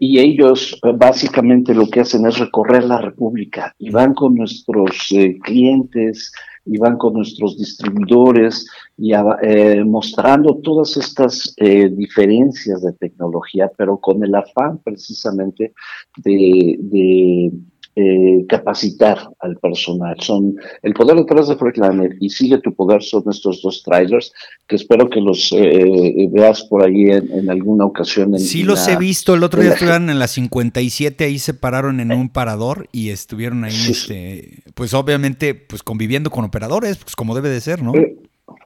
y 0.00 0.18
ellos 0.18 0.78
básicamente 0.96 1.74
lo 1.74 1.88
que 1.88 2.00
hacen 2.00 2.26
es 2.26 2.38
recorrer 2.38 2.84
la 2.84 2.98
República 2.98 3.74
y 3.78 3.90
van 3.90 4.14
con 4.14 4.34
nuestros 4.34 5.12
clientes, 5.42 6.32
y 6.64 6.78
van 6.78 6.96
con 6.96 7.14
nuestros 7.14 7.58
distribuidores 7.58 8.66
y 8.96 9.12
eh, 9.14 9.84
mostrando 9.84 10.56
todas 10.58 10.96
estas 10.96 11.54
eh, 11.56 11.88
diferencias 11.88 12.82
de 12.82 12.92
tecnología, 12.92 13.70
pero 13.76 13.96
con 13.98 14.22
el 14.22 14.34
afán 14.34 14.78
precisamente 14.78 15.72
de, 16.18 17.50
eh, 17.94 18.44
capacitar 18.48 19.28
al 19.40 19.56
personal. 19.56 20.16
Son 20.20 20.54
el 20.82 20.94
poder 20.94 21.16
detrás 21.16 21.48
de 21.48 21.56
Freightliner 21.56 22.16
y 22.20 22.30
Sigue 22.30 22.58
tu 22.58 22.74
poder 22.74 23.02
son 23.02 23.24
estos 23.28 23.60
dos 23.62 23.82
trailers 23.82 24.32
que 24.66 24.76
espero 24.76 25.10
que 25.10 25.20
los 25.20 25.54
veas 26.30 26.62
por 26.64 26.82
ahí 26.82 27.10
en, 27.10 27.50
alguna 27.50 27.84
ocasión. 27.84 28.38
sí, 28.38 28.62
los 28.62 28.88
he 28.88 28.96
visto. 28.96 29.34
El 29.34 29.44
otro 29.44 29.60
día 29.60 29.72
estuvieron 29.72 30.08
en 30.08 30.18
la 30.18 30.28
57, 30.28 31.24
ahí 31.24 31.38
se 31.38 31.54
pararon 31.54 32.00
en 32.00 32.12
un 32.12 32.28
parador 32.30 32.88
y 32.92 33.10
estuvieron 33.10 33.64
ahí, 33.64 33.74
este, 33.90 34.62
pues 34.74 34.94
obviamente, 34.94 35.54
pues 35.54 35.82
conviviendo 35.82 36.30
con 36.30 36.44
operadores, 36.44 36.96
pues 36.96 37.14
como 37.14 37.34
debe 37.34 37.50
de 37.50 37.60
ser, 37.60 37.82
¿no? 37.82 37.92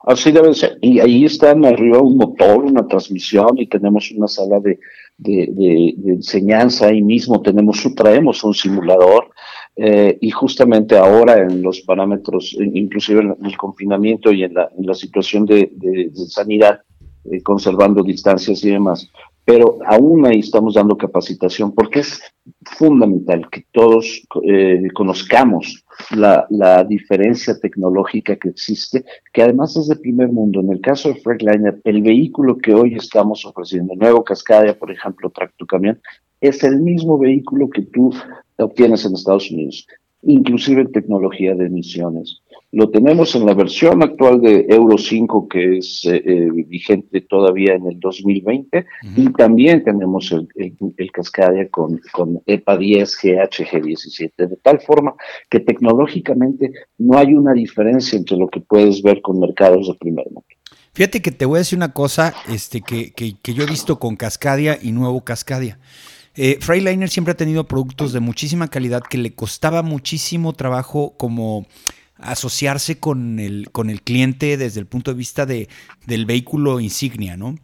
Así 0.07 0.31
debe 0.31 0.55
ser. 0.55 0.79
Y 0.81 1.01
ahí 1.01 1.25
están 1.25 1.65
arriba 1.65 1.99
un 1.99 2.17
motor, 2.17 2.65
una 2.65 2.87
transmisión 2.87 3.59
y 3.59 3.67
tenemos 3.67 4.11
una 4.13 4.29
sala 4.29 4.61
de, 4.61 4.79
de, 5.19 5.95
enseñanza. 6.07 6.87
Ahí 6.87 7.03
mismo 7.03 7.41
tenemos, 7.43 7.83
traemos 7.95 8.43
un 8.45 8.55
simulador 8.55 9.31
eh, 9.77 10.19
y 10.21 10.31
justamente 10.31 10.97
ahora 10.97 11.39
en 11.39 11.63
los 11.63 11.81
parámetros, 11.81 12.57
inclusive 12.59 13.21
en 13.21 13.37
el 13.45 13.57
confinamiento 13.57 14.33
y 14.33 14.45
en 14.45 14.55
la, 14.55 14.71
en 14.77 14.87
la 14.87 14.95
situación 14.95 15.47
de, 15.47 15.71
sanidad, 16.29 16.81
eh, 17.31 17.43
conservando 17.43 18.03
distancias 18.03 18.65
y 18.65 18.71
demás, 18.71 19.11
pero 19.47 19.79
aún 19.87 20.27
ahí 20.27 20.41
estamos 20.41 20.75
dando 20.75 20.99
capacitación 20.99 21.73
porque 21.73 22.01
es 22.01 22.21
fundamental 22.65 23.49
que 23.49 23.65
todos 23.71 24.27
eh, 24.43 24.89
conozcamos 24.93 25.85
la, 26.11 26.47
la, 26.51 26.83
diferencia 26.83 27.57
tecnológica 27.59 28.35
que 28.35 28.49
existe, 28.49 29.05
que 29.33 29.43
además 29.43 29.77
es 29.77 29.87
de 29.87 29.95
primer 29.95 30.33
mundo. 30.33 30.61
En 30.61 30.73
el 30.73 30.81
caso 30.81 31.11
de 31.11 31.21
Freightliner, 31.21 31.81
el 31.85 32.03
vehículo 32.03 32.59
que 32.59 32.75
hoy 32.75 32.97
estamos 32.97 33.47
ofreciendo, 33.47 33.95
nuevo 33.95 34.25
Cascadia, 34.25 34.77
por 34.77 34.91
ejemplo, 34.91 35.31
Tracto 35.31 35.65
Camión, 35.65 36.01
es 36.41 36.65
el 36.65 36.81
mismo 36.81 37.17
vehículo 37.17 37.71
que 37.71 37.83
tú 37.83 38.13
obtienes 38.59 39.05
en 39.05 39.15
Estados 39.15 39.49
Unidos, 39.53 39.87
inclusive 40.23 40.87
tecnología 40.87 41.55
de 41.55 41.67
emisiones. 41.67 42.43
Lo 42.73 42.91
tenemos 42.91 43.35
en 43.35 43.47
la 43.47 43.55
versión 43.55 44.03
actual 44.03 44.41
de 44.41 44.67
Euro 44.69 44.99
5 44.99 45.49
que 45.49 45.79
es 45.79 46.05
eh, 46.05 46.23
eh, 46.25 46.49
vigente 46.67 47.21
todavía 47.23 47.75
en 47.75 47.87
el 47.87 48.01
2020 48.01 48.85
y 49.17 49.33
también 49.33 49.85
tenemos 49.85 50.33
el, 50.33 50.49
el, 50.55 51.13
Cascadia 51.13 51.69
con, 51.71 52.01
con 52.13 52.43
EPA 52.45 52.77
10 52.77 53.19
GHG 53.23 53.83
17, 53.83 54.47
de 54.47 54.57
tal 54.57 54.81
forma 54.81 55.15
que 55.49 55.61
tecnológicamente 55.61 56.73
no 56.99 57.17
hay 57.17 57.35
una 57.35 57.53
diferencia 57.53 58.19
entre 58.19 58.37
lo 58.37 58.49
que 58.49 58.61
puedes 58.61 59.01
ver 59.01 59.23
con 59.23 59.39
mercados 59.39 59.87
de 59.89 59.95
primer 59.95 60.27
mundo. 60.27 60.45
Fíjate 60.93 61.23
que 61.23 61.31
te 61.31 61.45
voy 61.45 61.57
a 61.57 61.59
decir 61.59 61.77
una 61.77 61.93
cosa 61.93 62.35
este, 62.49 62.81
que, 62.81 63.13
que, 63.13 63.35
que 63.41 63.55
yo 63.55 63.63
he 63.63 63.67
visto 63.67 63.99
con 63.99 64.17
Cascadia 64.17 64.79
y 64.83 64.93
nuevo 64.93 65.23
Cascadia. 65.23 65.79
Eh, 66.37 66.59
Freightliner 66.61 67.09
siempre 67.09 67.33
ha 67.33 67.37
tenido 67.37 67.67
productos 67.67 68.13
de 68.13 68.21
muchísima 68.21 68.69
calidad 68.69 69.03
que 69.03 69.17
le 69.17 69.35
costaba 69.35 69.83
muchísimo 69.83 70.53
trabajo 70.53 71.15
como 71.17 71.67
asociarse 72.19 72.99
con 72.99 73.39
el, 73.39 73.71
con 73.73 73.91
el 73.91 74.03
cliente 74.03 74.57
desde 74.57 74.81
el 74.81 74.87
punto 74.87 75.11
de 75.11 75.19
vista 75.19 75.47
de, 75.47 75.69
del 76.07 76.27
vehículo 76.27 76.81
insignia, 76.81 77.37
¿no? 77.37 77.57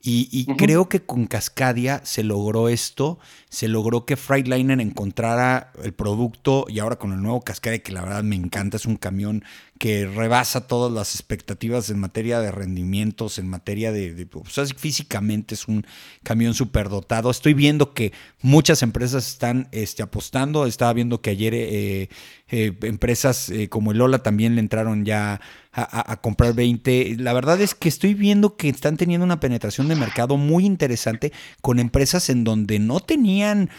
Y, 0.00 0.46
creo 0.56 0.88
que 0.88 1.00
con 1.02 1.26
Cascadia 1.26 2.00
se 2.04 2.22
logró 2.22 2.68
esto, 2.68 3.18
se 3.50 3.68
logró 3.68 4.06
que 4.06 4.16
Freightliner 4.16 4.80
encontrara 4.80 5.72
el 5.82 5.92
producto 5.92 6.66
y 6.68 6.78
ahora 6.78 6.96
con 6.96 7.12
el 7.12 7.20
nuevo 7.20 7.42
Cascadia, 7.42 7.82
que 7.82 7.92
la 7.92 8.02
verdad 8.02 8.22
me 8.22 8.36
encanta, 8.36 8.78
es 8.78 8.86
un 8.86 8.96
camión 8.96 9.44
que 9.78 10.06
rebasa 10.06 10.66
todas 10.66 10.92
las 10.92 11.14
expectativas 11.14 11.88
en 11.90 11.98
materia 11.98 12.40
de 12.40 12.50
rendimientos, 12.50 13.38
en 13.38 13.48
materia 13.48 13.92
de, 13.92 14.26
pues, 14.26 14.74
físicamente 14.76 15.54
es 15.54 15.68
un 15.68 15.86
camión 16.22 16.54
superdotado. 16.54 17.30
Estoy 17.30 17.54
viendo 17.54 17.94
que 17.94 18.12
muchas 18.42 18.82
empresas 18.82 19.26
están 19.28 19.68
este, 19.72 20.02
apostando, 20.02 20.66
estaba 20.66 20.92
viendo 20.92 21.22
que 21.22 21.30
ayer 21.30 21.54
eh, 21.54 22.08
eh, 22.50 22.72
empresas 22.82 23.50
eh, 23.50 23.68
como 23.68 23.92
el 23.92 23.98
Lola 23.98 24.18
también 24.22 24.54
le 24.54 24.60
entraron 24.60 25.04
ya 25.04 25.40
a, 25.72 26.16
comprar 26.20 26.54
20. 26.54 27.16
La 27.18 27.32
verdad 27.32 27.60
es 27.60 27.74
que 27.74 27.88
estoy 27.88 28.14
viendo 28.14 28.56
que 28.56 28.68
están 28.68 28.96
teniendo 28.96 29.24
una 29.24 29.38
penetración 29.38 29.86
de 29.88 29.94
mercado 29.94 30.36
muy 30.36 30.64
interesante 30.64 31.32
con 31.60 31.78
empresas 31.78 32.30
en 32.30 32.42
donde 32.42 32.78
no 32.78 33.00
tenían 33.00 33.70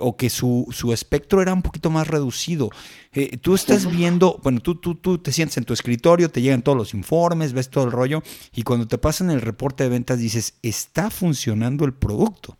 o 0.00 0.16
que 0.16 0.30
su, 0.30 0.66
su 0.70 0.92
espectro 0.92 1.42
era 1.42 1.52
un 1.52 1.62
poquito 1.62 1.90
más 1.90 2.08
reducido. 2.08 2.70
Eh, 3.12 3.36
tú 3.36 3.54
estás 3.54 3.90
viendo, 3.90 4.40
bueno, 4.42 4.60
tú, 4.60 4.76
tú, 4.76 4.94
tú 4.94 5.18
te 5.18 5.32
sientes 5.32 5.56
en 5.58 5.64
tu 5.64 5.72
escritorio, 5.72 6.30
te 6.30 6.42
llegan 6.42 6.62
todos 6.62 6.78
los 6.78 6.94
informes, 6.94 7.52
ves 7.52 7.70
todo 7.70 7.84
el 7.84 7.92
rollo 7.92 8.22
y 8.54 8.62
cuando 8.62 8.88
te 8.88 8.98
pasan 8.98 9.30
el 9.30 9.40
reporte 9.40 9.84
de 9.84 9.90
ventas 9.90 10.18
dices, 10.18 10.58
está 10.62 11.10
funcionando 11.10 11.84
el 11.84 11.92
producto. 11.92 12.56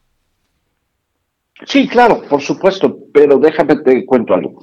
Sí, 1.67 1.89
claro, 1.89 2.23
por 2.29 2.41
supuesto, 2.43 2.99
pero 3.13 3.39
déjame 3.39 3.77
te 3.77 4.05
cuento 4.05 4.35
algo. 4.35 4.61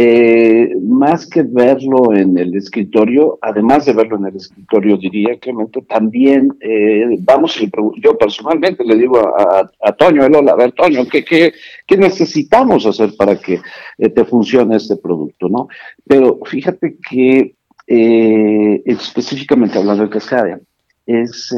Eh, 0.00 0.76
más 0.80 1.26
que 1.26 1.42
verlo 1.42 2.14
en 2.14 2.38
el 2.38 2.54
escritorio, 2.54 3.36
además 3.42 3.84
de 3.84 3.92
verlo 3.92 4.16
en 4.16 4.26
el 4.26 4.36
escritorio, 4.36 4.96
diría 4.96 5.40
que 5.40 5.52
también 5.88 6.56
eh, 6.60 7.16
vamos, 7.18 7.60
yo 8.00 8.16
personalmente 8.16 8.84
le 8.84 8.94
digo 8.94 9.18
a, 9.18 9.68
a, 9.82 9.92
Toño, 9.94 10.22
a 10.22 10.54
ver, 10.54 10.70
Toño, 10.70 11.04
¿qué, 11.10 11.24
qué, 11.24 11.52
qué 11.84 11.96
necesitamos 11.96 12.86
hacer 12.86 13.16
para 13.16 13.40
que 13.40 13.60
eh, 13.98 14.08
te 14.08 14.24
funcione 14.24 14.76
este 14.76 14.94
producto? 14.98 15.48
¿no? 15.48 15.66
Pero 16.06 16.38
fíjate 16.44 16.96
que 17.10 17.56
específicamente 17.88 19.78
hablando 19.78 20.04
de 20.04 20.10
Cascadia, 20.10 20.60
es 21.06 21.52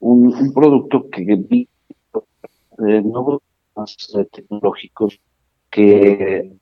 un, 0.00 0.52
producto 0.52 1.08
que 1.08 1.36
vi 1.36 1.68
nuevos 2.78 3.42
tecnológicos 4.32 5.20
que 5.70 6.57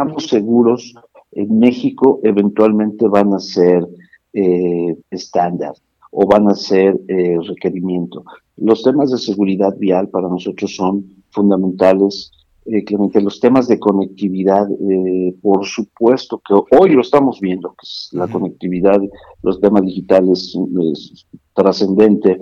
estamos 0.00 0.28
seguros 0.28 0.94
en 1.32 1.58
México 1.58 2.20
eventualmente 2.22 3.06
van 3.06 3.34
a 3.34 3.38
ser 3.38 3.86
eh, 4.32 4.96
estándar 5.10 5.74
o 6.10 6.26
van 6.26 6.48
a 6.48 6.54
ser 6.54 6.98
eh, 7.06 7.36
requerimiento. 7.46 8.24
Los 8.56 8.82
temas 8.82 9.10
de 9.10 9.18
seguridad 9.18 9.76
vial 9.76 10.08
para 10.08 10.28
nosotros 10.28 10.74
son 10.74 11.04
fundamentales. 11.30 12.32
Eh, 12.64 12.82
Clemente, 12.84 13.20
los 13.20 13.40
temas 13.40 13.68
de 13.68 13.78
conectividad, 13.78 14.66
eh, 14.70 15.34
por 15.42 15.66
supuesto 15.66 16.40
que 16.46 16.54
hoy 16.76 16.90
lo 16.90 17.02
estamos 17.02 17.38
viendo, 17.40 17.70
que 17.70 17.84
es 17.84 18.08
la 18.12 18.26
conectividad, 18.26 19.00
los 19.42 19.60
temas 19.60 19.82
digitales 19.82 20.56
es 20.94 21.26
trascendente. 21.54 22.40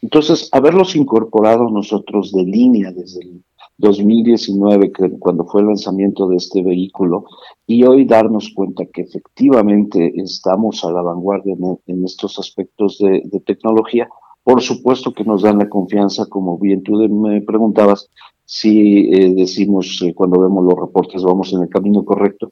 Entonces, 0.00 0.48
haberlos 0.52 0.94
incorporado 0.94 1.68
nosotros 1.70 2.32
de 2.32 2.44
línea 2.44 2.92
desde 2.92 3.20
el 3.22 3.42
2019, 3.80 4.92
cuando 5.18 5.44
fue 5.46 5.62
el 5.62 5.68
lanzamiento 5.68 6.28
de 6.28 6.36
este 6.36 6.62
vehículo, 6.62 7.24
y 7.66 7.82
hoy 7.84 8.04
darnos 8.04 8.50
cuenta 8.54 8.84
que 8.86 9.02
efectivamente 9.02 10.12
estamos 10.16 10.84
a 10.84 10.92
la 10.92 11.02
vanguardia 11.02 11.56
en, 11.86 12.04
estos 12.04 12.38
aspectos 12.38 12.98
de, 12.98 13.42
tecnología, 13.44 14.08
por 14.42 14.60
supuesto 14.60 15.12
que 15.12 15.24
nos 15.24 15.42
dan 15.42 15.58
la 15.58 15.68
confianza, 15.68 16.26
como 16.26 16.58
bien 16.58 16.82
tú 16.82 16.92
me 16.92 17.40
preguntabas, 17.42 18.08
si 18.44 19.12
eh, 19.12 19.32
decimos 19.34 20.02
eh, 20.02 20.12
cuando 20.12 20.40
vemos 20.40 20.64
los 20.64 20.74
reportes 20.74 21.22
vamos 21.22 21.52
en 21.52 21.62
el 21.62 21.68
camino 21.68 22.04
correcto. 22.04 22.50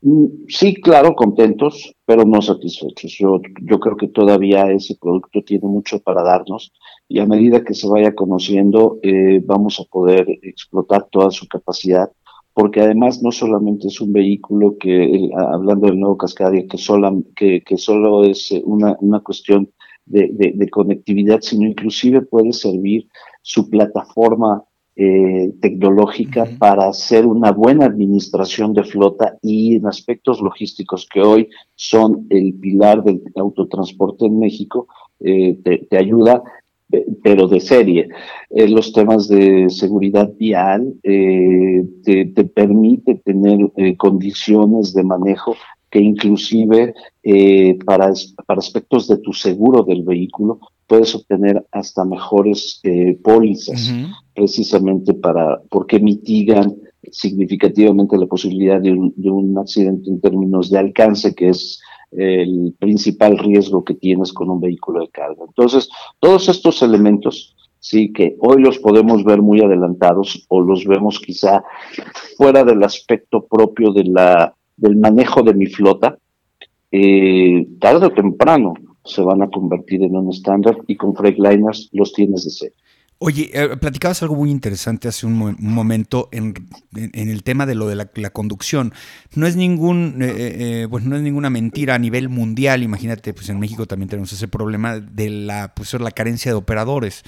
Mm, 0.00 0.46
sí, 0.48 0.74
claro, 0.74 1.14
contentos, 1.14 1.92
pero 2.06 2.24
no 2.24 2.40
satisfechos. 2.40 3.12
Yo, 3.18 3.40
yo 3.62 3.78
creo 3.78 3.96
que 3.96 4.08
todavía 4.08 4.70
ese 4.70 4.96
producto 4.96 5.42
tiene 5.42 5.68
mucho 5.68 5.98
para 6.00 6.22
darnos 6.22 6.72
y 7.08 7.20
a 7.20 7.26
medida 7.26 7.64
que 7.64 7.74
se 7.74 7.88
vaya 7.88 8.14
conociendo 8.14 8.98
eh, 9.02 9.42
vamos 9.44 9.80
a 9.80 9.84
poder 9.84 10.28
explotar 10.42 11.06
toda 11.10 11.30
su 11.30 11.48
capacidad 11.48 12.10
porque 12.52 12.80
además 12.80 13.22
no 13.22 13.30
solamente 13.30 13.86
es 13.86 14.00
un 14.00 14.12
vehículo 14.12 14.76
que, 14.78 15.04
eh, 15.04 15.30
hablando 15.36 15.86
del 15.86 16.00
nuevo 16.00 16.18
Cascadia, 16.18 16.66
que, 16.66 16.76
solo, 16.76 17.22
que, 17.36 17.62
que 17.62 17.76
solo 17.76 18.24
es 18.24 18.50
eh, 18.50 18.60
una, 18.64 18.96
una 19.00 19.20
cuestión 19.20 19.70
de, 20.06 20.28
de, 20.32 20.68
conectividad, 20.68 21.40
sino 21.40 21.68
inclusive 21.68 22.22
puede 22.22 22.52
servir 22.52 23.06
su 23.42 23.68
plataforma 23.68 24.64
tecnológica 25.60 26.48
para 26.58 26.88
hacer 26.88 27.24
una 27.24 27.52
buena 27.52 27.84
administración 27.84 28.72
de 28.72 28.82
flota 28.82 29.38
y 29.42 29.76
en 29.76 29.86
aspectos 29.86 30.40
logísticos 30.40 31.06
que 31.12 31.20
hoy 31.20 31.48
son 31.76 32.26
el 32.30 32.54
pilar 32.54 33.04
del 33.04 33.22
autotransporte 33.36 34.26
en 34.26 34.40
México, 34.40 34.88
te, 35.20 35.86
te, 35.88 35.96
ayuda 35.96 36.42
pero 37.22 37.46
de 37.48 37.60
serie. 37.60 38.08
Eh, 38.50 38.68
los 38.68 38.92
temas 38.92 39.28
de 39.28 39.68
seguridad 39.68 40.30
vial 40.38 40.94
eh, 41.02 41.84
te, 42.04 42.44
permite 42.44 43.16
tener 43.16 43.70
eh, 43.76 43.96
condiciones 43.96 44.94
de 44.94 45.04
manejo 45.04 45.54
que 45.90 46.00
inclusive 46.00 46.92
para, 47.86 48.12
para 48.46 48.58
aspectos 48.58 49.08
de 49.08 49.16
tu 49.18 49.32
seguro 49.32 49.82
del 49.84 50.02
vehículo 50.02 50.60
puedes 50.86 51.14
obtener 51.14 51.64
hasta 51.72 52.04
mejores 52.04 52.82
pólizas, 53.22 53.90
precisamente 54.34 55.14
para, 55.14 55.62
porque 55.70 55.98
mitigan 55.98 56.76
significativamente 57.12 58.16
la 58.16 58.26
posibilidad 58.26 58.80
de 58.80 58.92
un, 58.92 59.12
de 59.16 59.30
un 59.30 59.56
accidente 59.58 60.10
en 60.10 60.20
términos 60.20 60.70
de 60.70 60.78
alcance, 60.78 61.34
que 61.34 61.48
es 61.48 61.80
el 62.12 62.74
principal 62.78 63.38
riesgo 63.38 63.84
que 63.84 63.94
tienes 63.94 64.32
con 64.32 64.50
un 64.50 64.60
vehículo 64.60 65.00
de 65.00 65.08
carga. 65.08 65.44
Entonces, 65.46 65.88
todos 66.20 66.48
estos 66.48 66.82
elementos, 66.82 67.54
sí, 67.80 68.12
que 68.12 68.36
hoy 68.40 68.62
los 68.62 68.78
podemos 68.78 69.24
ver 69.24 69.42
muy 69.42 69.60
adelantados 69.60 70.46
o 70.48 70.60
los 70.60 70.86
vemos 70.86 71.20
quizá 71.20 71.62
fuera 72.36 72.64
del 72.64 72.82
aspecto 72.82 73.46
propio 73.46 73.92
del 73.92 74.96
manejo 74.96 75.42
de 75.42 75.54
mi 75.54 75.66
flota, 75.66 76.18
eh, 76.90 77.68
tarde 77.78 78.06
o 78.06 78.10
temprano 78.10 78.74
se 79.04 79.22
van 79.22 79.42
a 79.42 79.50
convertir 79.50 80.02
en 80.02 80.16
un 80.16 80.30
estándar 80.30 80.78
y 80.86 80.96
con 80.96 81.14
Freightliners 81.14 81.90
los 81.92 82.12
tienes 82.12 82.44
de 82.44 82.50
ser. 82.50 82.72
Oye, 83.20 83.50
eh, 83.52 83.76
platicabas 83.78 84.22
algo 84.22 84.36
muy 84.36 84.48
interesante 84.48 85.08
hace 85.08 85.26
un, 85.26 85.56
momento 85.58 86.28
en, 86.30 86.54
el 86.94 87.42
tema 87.42 87.66
de 87.66 87.74
lo 87.74 87.88
de 87.88 87.96
la, 87.96 88.30
conducción. 88.30 88.94
No 89.34 89.48
es 89.48 89.56
ningún, 89.56 90.22
eh, 90.22 90.82
eh, 90.82 90.86
pues 90.88 91.02
no 91.02 91.16
es 91.16 91.22
ninguna 91.22 91.50
mentira 91.50 91.96
a 91.96 91.98
nivel 91.98 92.28
mundial. 92.28 92.84
Imagínate, 92.84 93.34
pues 93.34 93.48
en 93.48 93.58
México 93.58 93.86
también 93.86 94.08
tenemos 94.08 94.32
ese 94.32 94.46
problema 94.46 95.00
de 95.00 95.30
la, 95.30 95.74
pues 95.74 95.92
la 95.94 96.12
carencia 96.12 96.52
de 96.52 96.56
operadores. 96.58 97.24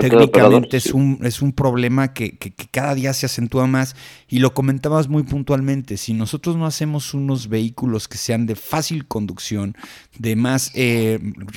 Técnicamente 0.00 0.78
es 0.78 0.86
un 0.86 1.18
es 1.22 1.42
un 1.42 1.52
problema 1.52 2.14
que, 2.14 2.38
que, 2.38 2.54
cada 2.70 2.94
día 2.94 3.12
se 3.12 3.26
acentúa 3.26 3.66
más. 3.66 3.96
Y 4.28 4.38
lo 4.38 4.54
comentabas 4.54 5.08
muy 5.08 5.24
puntualmente. 5.24 5.98
Si 5.98 6.14
nosotros 6.14 6.56
no 6.56 6.64
hacemos 6.64 7.12
unos 7.12 7.48
vehículos 7.48 8.08
que 8.08 8.16
sean 8.16 8.46
de 8.46 8.54
fácil 8.54 9.06
conducción, 9.06 9.76
de 10.18 10.36
más 10.36 10.72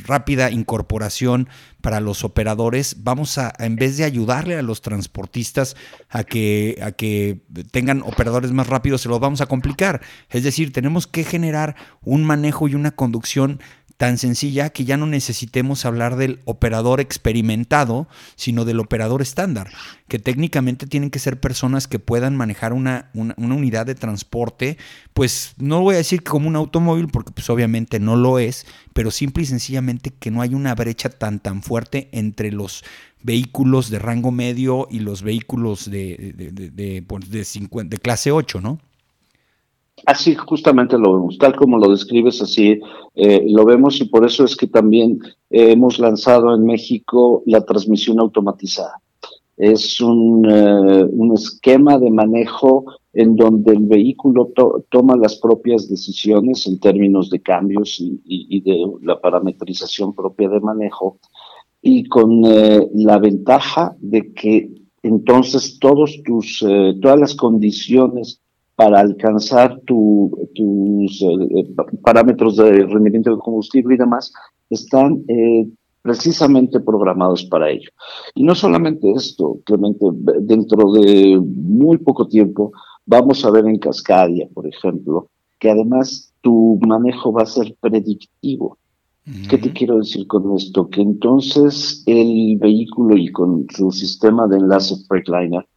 rápida 0.06 0.52
incorporación, 0.52 1.47
para 1.88 2.02
los 2.02 2.26
operadores, 2.26 2.97
vamos 3.06 3.38
a, 3.38 3.54
en 3.60 3.78
vez 3.78 3.95
de 3.95 4.04
ayudarle 4.04 4.58
a 4.58 4.62
los 4.62 4.82
transportistas 4.82 5.78
a 6.10 6.26
que, 6.26 6.78
a 6.84 6.91
que 6.91 7.45
tengan 7.71 8.02
operadores 8.02 8.52
más 8.52 8.67
rápidos, 8.67 9.00
se 9.00 9.08
los 9.08 9.21
vamos 9.21 9.39
a 9.39 9.45
complicar. 9.45 10.02
Es 10.30 10.43
decir, 10.43 10.73
tenemos 10.73 11.08
que 11.08 11.23
generar 11.23 11.78
un 12.02 12.26
manejo 12.26 12.67
y 12.67 12.76
una 12.76 12.91
conducción 12.91 13.62
tan 13.98 14.20
sencilla 14.20 14.70
que 14.70 14.86
ya 14.86 14.96
no 14.96 15.08
necesitemos 15.08 15.84
hablar 15.84 16.16
del 16.16 16.40
operador 16.46 17.02
experimentado, 17.02 18.08
sino 18.36 18.64
del 18.64 18.80
operador 18.80 19.24
estándar, 19.24 19.72
que 20.08 20.20
técnicamente 20.20 20.86
tienen 20.86 21.10
que 21.10 21.18
ser 21.18 21.40
personas 21.40 21.88
que 21.88 21.98
puedan 21.98 22.36
manejar 22.36 22.74
una, 22.74 23.10
una, 23.16 23.34
unidad 23.38 23.88
de 23.88 23.96
transporte, 23.96 24.78
pues 25.14 25.56
no 25.58 25.82
voy 25.82 25.96
a 25.96 25.98
decir 25.98 26.24
como 26.24 26.48
un 26.48 26.56
automóvil, 26.56 27.08
porque 27.08 27.32
pues 27.32 27.50
obviamente 27.50 28.00
no 28.00 28.16
lo 28.16 28.38
es, 28.38 28.68
pero 28.94 29.10
simple 29.10 29.44
y 29.44 29.48
sencillamente 29.48 30.12
que 30.12 30.30
no 30.30 30.42
hay 30.42 30.54
una 30.54 30.76
brecha 30.76 31.10
tan 31.10 31.40
tan 31.40 31.64
fuerte 31.64 32.08
entre 32.12 32.52
los 32.52 32.84
vehículos 33.24 33.90
de 33.90 33.98
rango 33.98 34.32
medio 34.32 34.88
y 34.92 35.00
los 35.00 35.24
vehículos 35.24 35.90
de, 35.90 36.34
de, 36.36 36.52
de, 36.52 36.70
de, 36.70 37.02
pues, 37.02 37.26
clase 38.00 38.32
8, 38.32 38.62
¿no? 38.62 38.80
Así 40.06 40.36
justamente 40.36 40.98
lo 40.98 41.14
vemos, 41.14 41.38
tal 41.38 41.56
como 41.56 41.78
lo 41.78 41.90
describes, 41.90 42.42
así 42.42 42.80
eh, 43.16 43.46
lo 43.50 43.66
vemos 43.66 44.00
y 44.00 44.06
por 44.06 44.26
eso 44.26 44.46
es 44.46 44.56
que 44.56 44.68
también 44.68 45.20
hemos 45.50 45.98
lanzado 45.98 46.54
en 46.56 46.66
México 46.66 47.42
la 47.46 47.66
transmisión 47.66 48.20
automatizada. 48.20 49.02
Es 49.58 50.00
un, 50.00 50.48
eh, 50.48 51.04
un 51.04 51.34
esquema 51.34 51.98
de 51.98 52.12
manejo 52.12 52.86
en 53.14 53.36
donde 53.36 53.74
el 53.74 53.88
vehículo 53.88 54.54
toma 54.90 55.18
las 55.18 55.38
propias 55.38 55.90
decisiones 55.90 56.68
en 56.68 56.80
términos 56.80 57.32
de 57.32 57.42
cambios 57.42 57.98
y, 58.00 58.62
de 58.62 58.78
la 59.02 59.20
parametrización 59.20 60.14
propia 60.14 60.48
de 60.50 60.60
manejo 60.60 61.18
y 61.82 62.04
con 62.08 62.44
eh, 62.46 62.88
la 62.94 63.18
ventaja 63.18 63.96
de 64.00 64.32
que 64.34 64.70
entonces 65.02 65.80
todos 65.80 66.22
tus, 66.24 66.64
todas 67.02 67.20
las 67.20 67.34
condiciones 67.34 68.42
para 68.78 69.00
alcanzar 69.00 69.82
tus 69.88 71.22
eh, 71.24 71.68
parámetros 72.04 72.58
de 72.58 72.86
rendimiento 72.86 73.32
de 73.32 73.42
combustible 73.42 73.96
y 73.96 73.98
demás, 73.98 74.32
están 74.70 75.24
eh, 75.28 75.68
precisamente 76.04 76.80
programados 76.80 77.44
para 77.46 77.72
ello. 77.72 77.90
Y 78.36 78.44
no 78.44 78.54
solamente 78.54 79.12
esto, 79.12 79.58
Clemente, 79.66 80.06
dentro 80.42 80.92
de 80.92 81.42
muy 81.44 81.98
poco 81.98 82.28
tiempo 82.28 82.72
vamos 83.04 83.44
a 83.44 83.50
ver 83.50 83.66
en 83.66 83.80
Cascadia, 83.80 84.48
por 84.54 84.68
ejemplo, 84.68 85.28
que 85.58 85.72
además 85.72 86.32
tu 86.42 86.80
manejo 86.86 87.34
va 87.34 87.42
a 87.42 87.48
ser 87.48 87.76
predictivo. 87.82 88.78
¿Qué 89.50 89.58
te 89.58 89.74
quiero 89.74 89.98
decir 89.98 90.28
con 90.28 90.56
esto? 90.56 90.88
Que 90.88 91.02
entonces 91.02 92.04
el 92.06 92.58
vehículo 92.60 93.18
y 93.18 93.32
con 93.32 93.66
su 93.76 93.92
sistema 93.92 94.48
de 94.48 94.58
enlace 94.58 94.96
Freightliner 95.08 95.68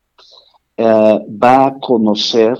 eh, 0.76 1.18
va 1.42 1.66
a 1.66 1.78
conocer 1.80 2.56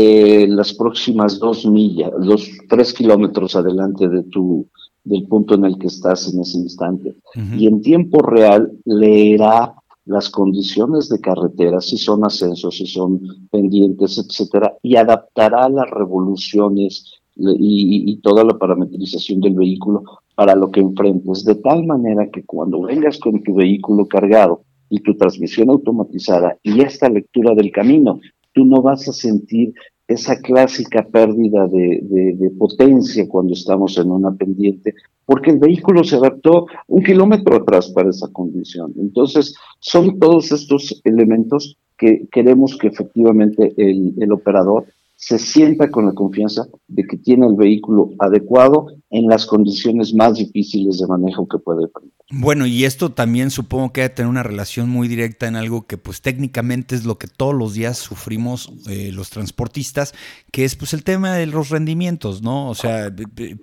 eh, 0.00 0.46
las 0.46 0.74
próximas 0.74 1.40
dos 1.40 1.66
millas, 1.66 2.12
los 2.20 2.48
tres 2.68 2.94
kilómetros 2.94 3.56
adelante 3.56 4.08
de 4.08 4.22
tu, 4.22 4.68
del 5.02 5.26
punto 5.26 5.56
en 5.56 5.64
el 5.64 5.76
que 5.76 5.88
estás 5.88 6.32
en 6.32 6.40
ese 6.40 6.58
instante. 6.58 7.16
Y 7.56 7.66
en 7.66 7.82
tiempo 7.82 8.22
real 8.22 8.70
leerá 8.84 9.74
las 10.04 10.30
condiciones 10.30 11.08
de 11.08 11.20
carretera, 11.20 11.80
si 11.80 11.98
son 11.98 12.24
ascensos, 12.24 12.76
si 12.76 12.86
son 12.86 13.20
pendientes, 13.50 14.18
etcétera, 14.18 14.76
y 14.84 14.94
adaptará 14.94 15.68
las 15.68 15.90
revoluciones 15.90 17.14
y, 17.34 18.12
y, 18.12 18.20
toda 18.20 18.44
la 18.44 18.56
parametrización 18.56 19.40
del 19.40 19.54
vehículo 19.54 20.04
para 20.36 20.54
lo 20.54 20.70
que 20.70 20.78
enfrentes, 20.78 21.44
de 21.44 21.56
tal 21.56 21.84
manera 21.84 22.30
que 22.30 22.44
cuando 22.44 22.82
vengas 22.82 23.18
con 23.18 23.42
tu 23.42 23.54
vehículo 23.54 24.06
cargado 24.06 24.62
y 24.90 25.00
tu 25.00 25.16
transmisión 25.16 25.70
automatizada 25.70 26.56
y 26.62 26.82
esta 26.82 27.08
lectura 27.08 27.52
del 27.56 27.72
camino, 27.72 28.20
no 28.64 28.82
vas 28.82 29.08
a 29.08 29.12
sentir 29.12 29.74
esa 30.06 30.40
clásica 30.40 31.06
pérdida 31.06 31.68
de, 31.68 32.50
potencia 32.58 33.28
cuando 33.28 33.52
estamos 33.52 33.98
en 33.98 34.10
una 34.10 34.34
pendiente, 34.34 34.94
porque 35.26 35.50
el 35.50 35.58
vehículo 35.58 36.02
se 36.02 36.16
adaptó 36.16 36.66
un 36.86 37.02
kilómetro 37.02 37.56
atrás 37.56 37.90
para 37.90 38.08
esa 38.08 38.28
condición. 38.32 38.92
Entonces, 38.98 39.54
son 39.80 40.18
todos 40.18 40.50
estos 40.50 41.00
elementos 41.04 41.76
que 41.98 42.26
queremos 42.32 42.78
que 42.78 42.88
efectivamente 42.88 43.74
el 43.76 44.32
operador 44.32 44.86
se 45.20 45.36
sienta 45.40 45.90
con 45.90 46.06
la 46.06 46.12
confianza 46.12 46.68
de 46.86 47.02
que 47.02 47.16
tiene 47.16 47.44
el 47.48 47.56
vehículo 47.56 48.10
adecuado 48.20 48.86
en 49.10 49.26
las 49.26 49.46
condiciones 49.46 50.14
más 50.14 50.34
difíciles 50.34 50.98
de 50.98 51.08
manejo 51.08 51.48
que 51.48 51.58
puede 51.58 51.88
tener. 51.88 52.12
Bueno, 52.30 52.66
y 52.66 52.84
esto 52.84 53.10
también 53.10 53.50
supongo 53.50 53.92
que 53.92 54.02
debe 54.02 54.14
tener 54.14 54.28
una 54.28 54.42
relación 54.42 54.90
muy 54.90 55.08
directa 55.08 55.48
en 55.48 55.56
algo 55.56 55.86
que 55.86 55.96
pues 55.96 56.20
técnicamente 56.20 56.94
es 56.94 57.04
lo 57.04 57.18
que 57.18 57.26
todos 57.26 57.54
los 57.54 57.72
días 57.72 57.96
sufrimos 57.96 58.70
eh, 58.86 59.10
los 59.12 59.30
transportistas, 59.30 60.14
que 60.52 60.64
es 60.64 60.76
pues 60.76 60.92
el 60.92 61.04
tema 61.04 61.34
de 61.34 61.46
los 61.46 61.70
rendimientos, 61.70 62.42
¿no? 62.42 62.68
O 62.68 62.74
sea, 62.74 63.10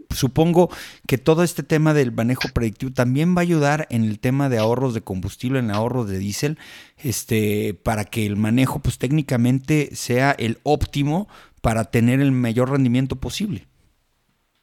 supongo 0.10 0.70
que 1.08 1.20
todo 1.20 1.44
este 1.44 1.62
tema 1.62 1.94
del 1.94 2.12
manejo 2.12 2.50
predictivo 2.54 2.92
también 2.92 3.36
va 3.36 3.42
a 3.42 3.44
ayudar 3.44 3.88
en 3.92 4.04
el 4.04 4.20
tema 4.20 4.50
de 4.50 4.58
ahorros 4.58 4.96
de 4.96 5.02
combustible, 5.02 5.60
en 5.60 5.70
ahorros 5.70 6.10
de 6.10 6.18
diésel, 6.18 6.58
este, 6.98 7.76
para 7.76 8.06
que 8.06 8.26
el 8.26 8.36
manejo 8.36 8.80
pues 8.80 8.98
técnicamente 8.98 9.90
sea 9.94 10.32
el 10.32 10.58
óptimo 10.64 11.28
para 11.66 11.84
tener 11.84 12.22
el 12.22 12.32
mayor 12.32 12.70
rendimiento 12.70 13.16
posible. 13.16 13.66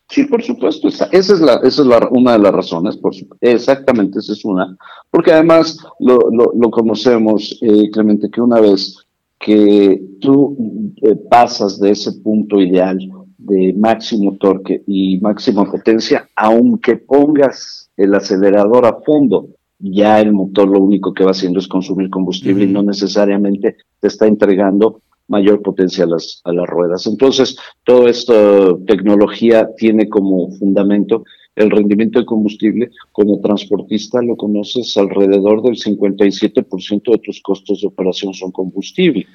Sí, 0.08 0.22
por 0.26 0.40
supuesto, 0.40 0.86
esa, 0.86 1.06
es, 1.10 1.40
la, 1.40 1.54
esa 1.54 1.82
es 1.82 1.88
la, 1.88 2.08
una 2.12 2.34
de 2.34 2.38
las 2.38 2.52
razones, 2.52 2.96
por 2.96 3.12
exactamente 3.40 4.20
esa 4.20 4.34
es 4.34 4.44
una, 4.44 4.76
porque 5.10 5.32
además 5.32 5.78
lo, 5.98 6.30
lo, 6.30 6.70
conocemos, 6.70 7.58
eh, 7.60 7.90
Clemente, 7.90 8.30
que 8.30 8.40
una 8.40 8.60
vez 8.60 9.04
que 9.40 10.00
tú 10.20 10.56
eh, 11.02 11.16
pasas 11.28 11.80
de 11.80 11.90
ese 11.90 12.12
punto 12.12 12.60
ideal 12.60 12.96
de 13.36 13.74
máximo 13.76 14.36
torque 14.36 14.84
y 14.86 15.18
máxima 15.18 15.68
potencia, 15.68 16.28
aunque 16.36 16.98
pongas 16.98 17.90
el 17.96 18.14
acelerador 18.14 18.86
a 18.86 19.00
fondo, 19.04 19.48
ya 19.80 20.20
el 20.20 20.32
motor 20.32 20.68
lo 20.68 20.78
único 20.78 21.12
que 21.12 21.24
va 21.24 21.32
haciendo 21.32 21.58
es 21.58 21.66
consumir 21.66 22.10
combustible 22.10 22.64
y 22.64 22.68
no 22.68 22.84
necesariamente 22.84 23.76
te 23.98 24.06
está 24.06 24.28
entregando 24.28 25.00
mayor 25.28 25.62
potencia 25.62 26.04
a 26.04 26.08
las, 26.08 26.40
a 26.44 26.52
las 26.52 26.66
ruedas. 26.66 27.06
Entonces, 27.06 27.56
toda 27.84 28.10
esta 28.10 28.76
tecnología 28.86 29.68
tiene 29.76 30.08
como 30.08 30.50
fundamento 30.52 31.24
el 31.56 31.70
rendimiento 31.70 32.18
de 32.18 32.26
combustible. 32.26 32.90
Como 33.12 33.40
transportista 33.40 34.22
lo 34.22 34.36
conoces, 34.36 34.96
alrededor 34.96 35.62
del 35.62 35.76
57% 35.76 37.12
de 37.12 37.18
tus 37.18 37.40
costos 37.42 37.80
de 37.80 37.88
operación 37.88 38.34
son 38.34 38.52
combustible. 38.52 39.26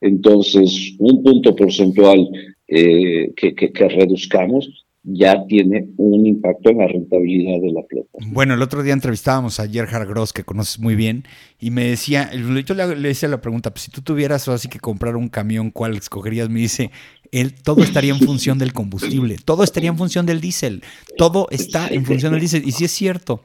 Entonces, 0.00 0.94
un 0.98 1.22
punto 1.22 1.54
porcentual 1.54 2.28
eh, 2.68 3.32
que, 3.36 3.88
reduzcamos 3.88 4.85
ya 5.08 5.46
tiene 5.46 5.88
un 5.98 6.26
impacto 6.26 6.70
en 6.70 6.78
la 6.78 6.88
rentabilidad 6.88 7.60
de 7.60 7.72
la 7.72 7.82
flota. 7.88 8.18
Bueno, 8.26 8.54
el 8.54 8.62
otro 8.62 8.82
día 8.82 8.92
entrevistábamos 8.92 9.60
a 9.60 9.68
Gerhard 9.68 10.08
Gross, 10.08 10.32
que 10.32 10.42
conoces 10.42 10.80
muy 10.80 10.96
bien, 10.96 11.24
y 11.60 11.70
me 11.70 11.84
decía, 11.84 12.30
yo 12.32 12.74
le, 12.74 12.96
le 12.96 13.10
hice 13.10 13.28
la 13.28 13.40
pregunta, 13.40 13.70
pues 13.70 13.82
si 13.82 13.90
tú 13.92 14.02
tuvieras 14.02 14.48
así 14.48 14.68
que 14.68 14.80
comprar 14.80 15.16
un 15.16 15.28
camión, 15.28 15.70
¿cuál 15.70 15.96
escogerías? 15.96 16.48
Me 16.50 16.58
dice, 16.58 16.90
él, 17.30 17.54
todo 17.54 17.84
estaría 17.84 18.12
en 18.12 18.20
función 18.20 18.58
del 18.58 18.72
combustible, 18.72 19.36
todo 19.44 19.62
estaría 19.62 19.90
en 19.90 19.96
función 19.96 20.26
del 20.26 20.40
diésel, 20.40 20.82
todo 21.16 21.46
está 21.50 21.86
en 21.88 22.04
función 22.04 22.32
del 22.32 22.40
diésel, 22.40 22.66
y 22.66 22.72
sí 22.72 22.84
es 22.84 22.90
cierto. 22.90 23.42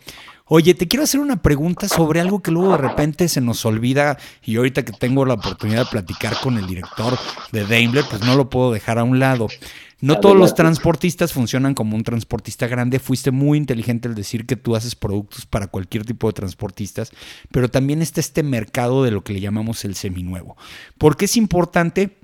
Oye, 0.53 0.73
te 0.73 0.87
quiero 0.87 1.03
hacer 1.03 1.21
una 1.21 1.41
pregunta 1.41 1.87
sobre 1.87 2.19
algo 2.19 2.41
que 2.41 2.51
luego 2.51 2.71
de 2.71 2.77
repente 2.79 3.29
se 3.29 3.39
nos 3.39 3.65
olvida 3.65 4.17
y 4.43 4.57
ahorita 4.57 4.83
que 4.83 4.91
tengo 4.91 5.23
la 5.25 5.35
oportunidad 5.35 5.85
de 5.85 5.91
platicar 5.91 6.33
con 6.43 6.57
el 6.57 6.67
director 6.67 7.17
de 7.53 7.65
Daimler, 7.65 8.03
pues 8.09 8.21
no 8.25 8.35
lo 8.35 8.49
puedo 8.49 8.73
dejar 8.73 8.99
a 8.99 9.05
un 9.05 9.19
lado. 9.19 9.47
No 10.01 10.19
todos 10.19 10.35
los 10.35 10.55
transportistas 10.55 11.31
funcionan 11.31 11.73
como 11.75 11.95
un 11.95 12.03
transportista 12.03 12.67
grande. 12.67 12.99
Fuiste 12.99 13.31
muy 13.31 13.57
inteligente 13.57 14.07
al 14.07 14.15
decir 14.15 14.45
que 14.45 14.55
tú 14.55 14.75
haces 14.75 14.95
productos 14.95 15.45
para 15.45 15.67
cualquier 15.67 16.05
tipo 16.05 16.27
de 16.27 16.33
transportistas, 16.33 17.11
pero 17.51 17.69
también 17.69 18.01
está 18.01 18.19
este 18.19 18.43
mercado 18.43 19.03
de 19.03 19.11
lo 19.11 19.23
que 19.23 19.33
le 19.33 19.41
llamamos 19.41 19.85
el 19.85 19.95
seminuevo. 19.95 20.57
¿Por 20.97 21.17
qué 21.17 21.25
es 21.25 21.37
importante? 21.37 22.17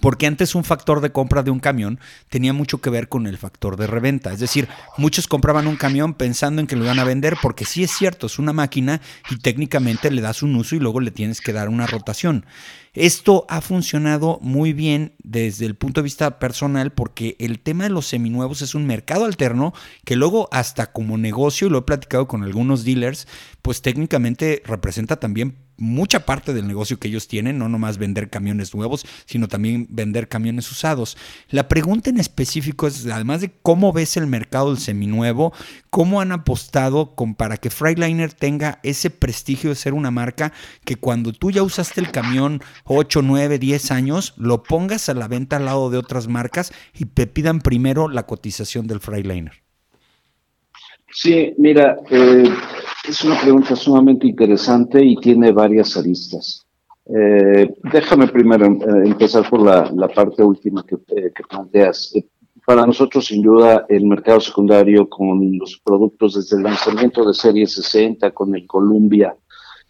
Porque 0.00 0.26
antes 0.26 0.54
un 0.54 0.64
factor 0.64 1.00
de 1.00 1.12
compra 1.12 1.42
de 1.42 1.50
un 1.50 1.60
camión 1.60 2.00
tenía 2.28 2.52
mucho 2.52 2.80
que 2.80 2.90
ver 2.90 3.08
con 3.08 3.26
el 3.26 3.38
factor 3.38 3.76
de 3.76 3.86
reventa. 3.86 4.32
Es 4.32 4.40
decir, 4.40 4.68
muchos 4.96 5.28
compraban 5.28 5.66
un 5.66 5.76
camión 5.76 6.14
pensando 6.14 6.60
en 6.60 6.66
que 6.66 6.76
lo 6.76 6.84
iban 6.84 6.98
a 6.98 7.04
vender 7.04 7.36
porque 7.40 7.64
sí 7.64 7.84
es 7.84 7.92
cierto, 7.92 8.26
es 8.26 8.38
una 8.38 8.52
máquina 8.52 9.00
y 9.30 9.36
técnicamente 9.36 10.10
le 10.10 10.22
das 10.22 10.42
un 10.42 10.56
uso 10.56 10.74
y 10.74 10.80
luego 10.80 11.00
le 11.00 11.10
tienes 11.10 11.40
que 11.40 11.52
dar 11.52 11.68
una 11.68 11.86
rotación. 11.86 12.46
Esto 12.94 13.46
ha 13.48 13.62
funcionado 13.62 14.38
muy 14.42 14.72
bien 14.74 15.14
desde 15.22 15.64
el 15.64 15.76
punto 15.76 16.00
de 16.00 16.04
vista 16.04 16.38
personal 16.38 16.92
porque 16.92 17.36
el 17.38 17.58
tema 17.60 17.84
de 17.84 17.90
los 17.90 18.06
seminuevos 18.06 18.60
es 18.60 18.74
un 18.74 18.86
mercado 18.86 19.24
alterno 19.24 19.72
que 20.04 20.16
luego 20.16 20.48
hasta 20.52 20.92
como 20.92 21.16
negocio, 21.16 21.68
y 21.68 21.70
lo 21.70 21.78
he 21.78 21.82
platicado 21.82 22.28
con 22.28 22.42
algunos 22.42 22.84
dealers, 22.84 23.26
pues 23.62 23.80
técnicamente 23.80 24.62
representa 24.66 25.16
también 25.16 25.56
mucha 25.82 26.24
parte 26.24 26.54
del 26.54 26.66
negocio 26.66 26.98
que 26.98 27.08
ellos 27.08 27.26
tienen, 27.28 27.58
no 27.58 27.68
nomás 27.68 27.98
vender 27.98 28.30
camiones 28.30 28.74
nuevos, 28.74 29.04
sino 29.26 29.48
también 29.48 29.86
vender 29.90 30.28
camiones 30.28 30.70
usados. 30.70 31.16
La 31.50 31.68
pregunta 31.68 32.08
en 32.08 32.18
específico 32.18 32.86
es, 32.86 33.06
además 33.06 33.40
de 33.40 33.50
cómo 33.62 33.92
ves 33.92 34.16
el 34.16 34.26
mercado 34.26 34.70
del 34.70 34.78
seminuevo, 34.78 35.52
cómo 35.90 36.20
han 36.20 36.32
apostado 36.32 37.14
con, 37.14 37.34
para 37.34 37.56
que 37.56 37.70
Freightliner 37.70 38.32
tenga 38.32 38.78
ese 38.82 39.10
prestigio 39.10 39.70
de 39.70 39.76
ser 39.76 39.92
una 39.92 40.10
marca 40.10 40.52
que 40.84 40.96
cuando 40.96 41.32
tú 41.32 41.50
ya 41.50 41.62
usaste 41.62 42.00
el 42.00 42.12
camión 42.12 42.62
8, 42.84 43.20
9, 43.22 43.58
10 43.58 43.90
años, 43.90 44.34
lo 44.36 44.62
pongas 44.62 45.08
a 45.08 45.14
la 45.14 45.28
venta 45.28 45.56
al 45.56 45.64
lado 45.64 45.90
de 45.90 45.98
otras 45.98 46.28
marcas 46.28 46.72
y 46.94 47.06
te 47.06 47.26
pidan 47.26 47.60
primero 47.60 48.08
la 48.08 48.24
cotización 48.24 48.86
del 48.86 49.00
Freightliner. 49.00 49.62
Sí, 51.12 51.52
mira, 51.58 51.98
eh, 52.10 52.44
es 53.08 53.24
una 53.24 53.40
pregunta 53.40 53.76
sumamente 53.76 54.26
interesante 54.26 55.04
y 55.04 55.16
tiene 55.16 55.52
varias 55.52 55.96
aristas. 55.96 56.66
Eh, 57.06 57.74
déjame 57.92 58.28
primero 58.28 58.66
eh, 58.66 59.02
empezar 59.06 59.48
por 59.48 59.62
la, 59.62 60.08
parte 60.08 60.42
última 60.42 60.84
que, 60.84 60.96
que 61.06 61.42
planteas. 61.48 62.14
para 62.64 62.86
nosotros, 62.86 63.26
sin 63.26 63.42
duda, 63.42 63.86
el 63.88 64.06
mercado 64.06 64.40
secundario 64.40 65.08
con 65.08 65.58
los 65.58 65.80
productos 65.84 66.34
desde 66.34 66.56
el 66.56 66.62
lanzamiento 66.62 67.26
de 67.26 67.34
Serie 67.34 67.66
60, 67.66 68.30
con 68.30 68.54
el 68.54 68.66
Columbia, 68.66 69.36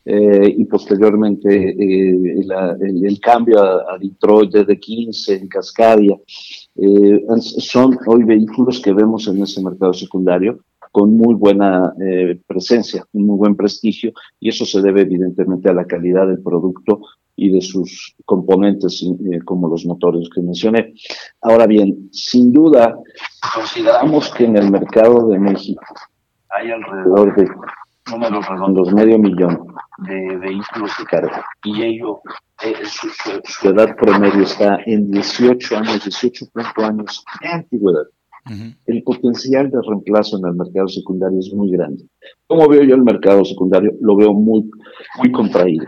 eh, 0.05 0.55
y 0.57 0.65
posteriormente 0.65 1.71
eh, 1.71 2.41
el, 2.41 3.21
cambio 3.21 3.63
a, 3.63 3.97
Detroit 3.99 4.51
de 4.53 4.79
15 4.79 5.35
en 5.35 5.49
Cascadia. 5.49 6.19
Eh, 6.75 7.25
son 7.39 7.97
hoy 8.07 8.25
vehículos 8.25 8.81
que 8.81 8.93
vemos 8.93 9.29
en 9.29 9.41
ese 9.43 9.63
mercado 9.63 9.93
secundario 9.93 10.59
con 10.93 11.17
muy 11.17 11.35
buena 11.35 11.93
presencia, 12.47 13.05
un 13.13 13.27
muy 13.27 13.39
buen 13.39 13.57
prestigio, 13.57 14.13
y 14.39 14.51
eso 14.51 14.65
se 14.65 14.81
debe 14.81 15.01
evidentemente 15.01 15.69
a 15.69 15.75
la 15.75 15.87
calidad 15.87 16.29
del 16.29 16.43
producto 16.43 17.01
y 17.35 17.51
de 17.51 17.61
sus 17.61 18.15
componentes, 18.25 19.05
como 19.45 19.69
los 19.69 19.85
motores 19.87 20.29
que 20.33 20.43
mencioné. 20.43 20.93
Ahora 21.41 21.67
bien, 21.67 22.09
sin 22.13 22.53
duda, 22.53 22.95
consideramos 23.55 24.33
que 24.35 24.45
en 24.45 24.57
el 24.57 24.71
mercado 24.71 25.29
de 25.29 25.39
México 25.39 25.83
hay 26.51 26.71
alrededor 26.71 27.35
de 27.35 27.49
números 28.11 28.49
redondos, 28.49 28.93
medio 28.93 29.19
millón 29.19 29.75
de 29.99 30.37
vehículos 30.37 30.91
de 30.99 31.05
carga. 31.05 31.45
Y 31.65 31.83
ello, 31.83 32.21
eh, 32.63 32.75
su, 32.85 33.69
edad 33.69 33.97
promedio 33.97 34.43
está 34.43 34.79
en 34.87 35.11
18 35.11 35.77
años, 35.77 36.07
18.5 36.07 36.85
años 36.85 37.25
de 37.41 37.49
antigüedad. 37.49 38.05
El 38.87 39.03
potencial 39.05 39.71
de 39.71 39.79
reemplazo 39.87 40.39
en 40.39 40.47
el 40.47 40.55
mercado 40.55 40.89
secundario 40.89 41.39
es 41.39 41.53
muy 41.53 41.71
grande. 41.71 42.05
¿Cómo 42.47 42.69
veo 42.69 42.83
yo 42.83 42.95
el 42.95 43.03
mercado 43.03 43.45
secundario? 43.45 43.93
Lo 44.01 44.17
veo 44.17 44.33
muy, 44.33 44.69
muy 45.19 45.31
contraído. 45.31 45.87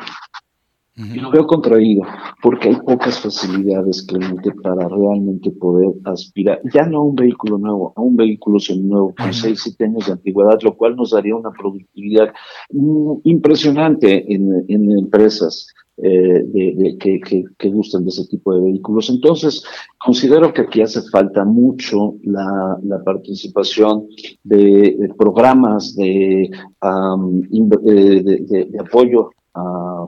Y 0.96 1.18
lo 1.18 1.32
veo 1.32 1.44
contraído 1.44 2.02
porque 2.40 2.68
hay 2.68 2.76
pocas 2.76 3.18
facilidades, 3.18 4.06
Clemente, 4.06 4.52
para 4.62 4.88
realmente 4.88 5.50
poder 5.50 5.88
aspirar, 6.04 6.60
ya 6.72 6.86
no 6.86 6.98
a 6.98 7.04
un 7.04 7.16
vehículo 7.16 7.58
nuevo, 7.58 7.92
a 7.96 8.00
un 8.00 8.14
vehículo 8.14 8.60
seminuevo 8.60 9.12
con 9.18 9.34
6, 9.34 9.60
7 9.60 9.84
años 9.86 10.06
de 10.06 10.12
antigüedad, 10.12 10.56
lo 10.62 10.76
cual 10.76 10.94
nos 10.94 11.10
daría 11.10 11.34
una 11.34 11.50
productividad 11.50 12.32
mm, 12.70 13.12
impresionante 13.24 14.32
en, 14.32 14.64
en 14.68 14.98
empresas. 14.98 15.66
Eh, 16.06 16.44
de, 16.44 16.98
que, 16.98 17.18
que, 17.18 17.44
que, 17.56 17.70
gustan 17.70 18.04
de 18.04 18.10
ese 18.10 18.26
tipo 18.26 18.52
de 18.52 18.60
vehículos. 18.60 19.08
Entonces, 19.08 19.64
considero 19.96 20.52
que 20.52 20.60
aquí 20.60 20.82
hace 20.82 21.00
falta 21.08 21.46
mucho 21.46 22.16
la, 22.24 22.78
la 22.82 23.02
participación 23.02 24.06
de, 24.42 25.10
programas 25.16 25.96
de, 25.96 26.50
um, 26.82 27.40
de, 27.40 28.68
apoyo 28.78 29.30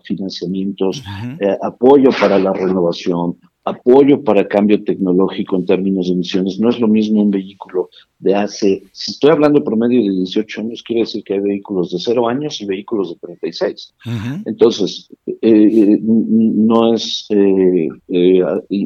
financiamientos, 0.04 1.02
eh, 1.40 1.56
apoyo 1.62 2.10
para 2.20 2.38
la 2.38 2.52
renovación, 2.52 3.38
apoyo 3.66 4.22
para 4.22 4.46
cambio 4.46 4.82
tecnológico 4.84 5.56
en 5.56 5.66
términos 5.66 6.06
de 6.06 6.14
emisiones. 6.14 6.60
No 6.60 6.68
es 6.70 6.78
lo 6.78 6.86
mismo 6.86 7.20
un 7.20 7.32
vehículo 7.32 7.90
de 8.20 8.32
hace, 8.32 8.84
si 8.92 9.10
estoy 9.10 9.30
hablando 9.30 9.64
promedio 9.64 10.00
de 10.02 10.16
18 10.18 10.60
años, 10.60 10.84
quiere 10.84 11.00
decir 11.00 11.24
que 11.24 11.34
hay 11.34 11.40
vehículos 11.40 11.90
de 11.90 11.98
0 11.98 12.28
años 12.28 12.60
y 12.60 12.64
vehículos 12.64 13.10
de 13.10 13.16
36. 13.26 13.94
Entonces, 14.44 15.08
eh, 15.26 15.34
eh, 15.42 15.98
no 16.00 16.94
es, 16.94 17.26
eh, 17.30 17.88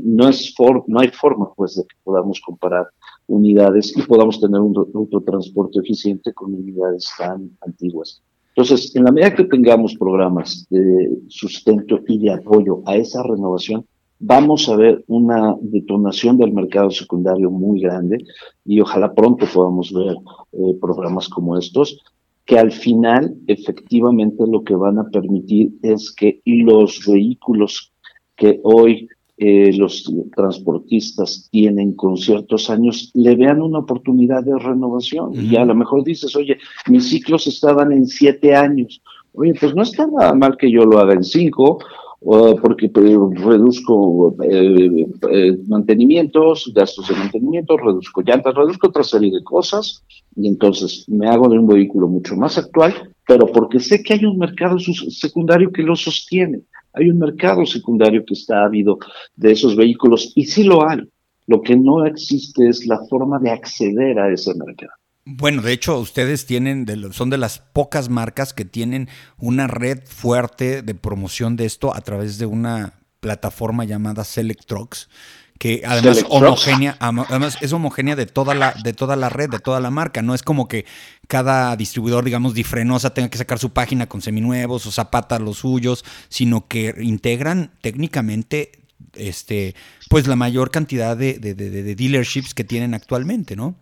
no 0.03 0.29
es 0.29 0.55
no 0.87 1.01
hay 1.01 1.09
forma 1.09 1.53
pues 1.55 1.77
de 1.77 1.83
que 1.83 1.97
podamos 2.03 2.41
comparar 2.41 2.87
unidades 3.27 3.95
y 3.95 4.01
podamos 4.03 4.41
tener 4.41 4.61
un 4.61 4.75
autotransporte 4.95 5.81
eficiente 5.81 6.33
con 6.33 6.55
unidades 6.55 7.07
tan 7.19 7.51
antiguas. 7.61 8.23
Entonces, 8.57 8.97
en 8.97 9.05
la 9.05 9.13
medida 9.13 9.35
que 9.35 9.45
tengamos 9.45 9.95
programas 9.95 10.67
de 10.71 11.19
sustento 11.29 12.01
y 12.09 12.19
de 12.19 12.33
apoyo 12.33 12.83
a 12.87 12.97
esa 12.97 13.23
renovación, 13.23 13.85
vamos 14.21 14.69
a 14.69 14.77
ver 14.77 15.03
una 15.09 15.57
detonación 15.61 16.37
del 16.37 16.53
mercado 16.53 16.91
secundario 16.91 17.51
muy 17.51 17.81
grande 17.81 18.19
y 18.65 18.81
ojalá 18.81 19.15
pronto 19.15 19.47
podamos 19.53 19.93
ver 19.93 20.15
eh, 20.53 20.77
programas 20.81 21.29
como 21.29 21.59
estos 21.59 21.99
que 22.45 22.59
al 22.59 22.71
final 22.71 23.35
efectivamente 23.47 24.45
lo 24.47 24.63
que 24.63 24.75
van 24.75 24.99
a 24.99 25.09
permitir 25.09 25.73
es 25.83 26.13
que 26.13 26.41
los 26.45 27.05
vehículos 27.07 27.93
que 28.37 28.61
hoy 28.63 29.09
eh, 29.39 29.73
los 29.73 30.05
transportistas 30.37 31.49
tienen 31.51 31.95
con 31.95 32.19
ciertos 32.19 32.69
años 32.69 33.11
le 33.15 33.37
vean 33.37 33.63
una 33.63 33.79
oportunidad 33.79 34.45
de 34.45 34.59
renovación. 34.59 35.33
Y 35.35 35.57
a 35.57 35.65
lo 35.65 35.75
mejor 35.75 36.05
dices, 36.05 36.37
oye, 36.37 36.59
mis 36.89 37.09
ciclos 37.09 37.47
estaban 37.47 37.91
en 37.91 38.07
siete 38.07 38.55
años. 38.55 39.01
Oye, 39.33 39.55
pues 39.59 39.75
no 39.75 39.83
está 39.83 40.07
nada 40.07 40.35
mal 40.35 40.59
que 40.59 40.71
yo 40.71 40.85
lo 40.85 40.99
haga 40.99 41.15
en 41.15 41.25
cinco 41.25 41.79
porque 42.21 42.89
pues, 42.91 43.07
reduzco 43.43 44.37
eh, 44.45 45.07
eh, 45.31 45.59
mantenimientos, 45.67 46.71
gastos 46.75 47.09
de 47.09 47.15
mantenimiento, 47.15 47.77
reduzco 47.79 48.23
llantas, 48.23 48.55
reduzco 48.55 48.89
otra 48.89 49.03
serie 49.03 49.33
de 49.33 49.43
cosas 49.43 50.05
y 50.37 50.47
entonces 50.47 51.07
me 51.09 51.29
hago 51.29 51.49
de 51.49 51.59
un 51.59 51.67
vehículo 51.67 52.09
mucho 52.09 52.37
más 52.37 52.59
actual, 52.59 52.95
pero 53.27 53.47
porque 53.47 53.81
sé 53.81 54.03
que 54.03 54.15
hay 54.15 54.25
un 54.27 54.39
mercado 54.39 54.79
secundario 54.79 55.73
que 55.73 55.83
lo 55.83 55.97
sostiene, 55.97 56.61
hay 56.93 57.09
un 57.09 57.19
mercado 57.19 57.65
secundario 57.65 58.25
que 58.25 58.35
está 58.35 58.65
ávido 58.65 58.99
de 59.37 59.53
esos 59.53 59.75
vehículos 59.77 60.33
y 60.35 60.45
sí 60.45 60.65
lo 60.65 60.87
hay. 60.87 60.99
Lo 61.47 61.63
que 61.63 61.75
no 61.75 62.05
existe 62.05 62.69
es 62.69 62.87
la 62.87 63.01
forma 63.09 63.39
de 63.41 63.51
acceder 63.51 64.21
a 64.21 64.33
ese 64.33 64.55
mercado. 64.55 64.93
Bueno, 65.33 65.63
de 65.63 65.73
hecho, 65.73 65.97
ustedes 66.01 66.45
tienen, 66.45 66.87
son 67.13 67.31
de 67.31 67.39
las 67.39 67.61
pocas 67.61 68.09
marcas 68.09 68.53
que 68.53 68.65
tienen 68.65 69.09
una 69.39 69.69
red 69.69 70.01
fuerte 70.05 70.83
de 70.83 70.95
promoción 70.97 71.55
de 71.55 71.67
esto 71.67 71.95
a 71.95 72.01
través 72.01 72.39
de 72.39 72.47
una 72.47 72.95
plataforma 73.21 73.85
llamada 73.85 74.25
Select 74.25 74.67
Trucks, 74.67 75.09
que 75.57 75.83
además 75.87 76.25
homogénea, 76.29 76.97
además 76.99 77.59
es 77.61 77.73
homogénea 77.73 78.17
de 78.17 78.27
toda 78.27 78.57
la, 78.57 78.75
de 78.83 78.93
toda 78.93 79.15
la 79.15 79.29
red, 79.29 79.49
de 79.51 79.61
toda 79.61 79.79
la 79.79 79.91
marca. 79.91 80.21
No 80.21 80.35
es 80.35 80.43
como 80.43 80.67
que 80.67 80.85
cada 81.29 81.77
distribuidor, 81.77 82.25
digamos, 82.25 82.53
difrenosa 82.53 83.15
tenga 83.15 83.31
que 83.31 83.39
sacar 83.39 83.61
su 83.61 83.73
página 83.73 84.09
con 84.09 84.23
seminuevos 84.23 84.85
o 84.87 84.91
Zapata 84.91 85.39
los 85.39 85.59
suyos, 85.59 86.05
sino 86.29 86.67
que 86.67 86.93
integran 87.01 87.71
técnicamente 87.83 88.73
este, 89.15 89.77
pues 90.09 90.27
la 90.27 90.35
mayor 90.35 90.73
cantidad 90.73 91.17
de, 91.17 91.35
de 91.39 91.95
dealerships 91.95 92.53
que 92.53 92.65
tienen 92.65 92.95
actualmente, 92.95 93.55
¿no? 93.55 93.77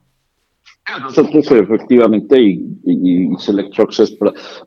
Nosotros 1.00 1.50
efectivamente, 1.50 2.40
y, 2.40 2.64
y, 2.84 3.30
es 3.34 4.16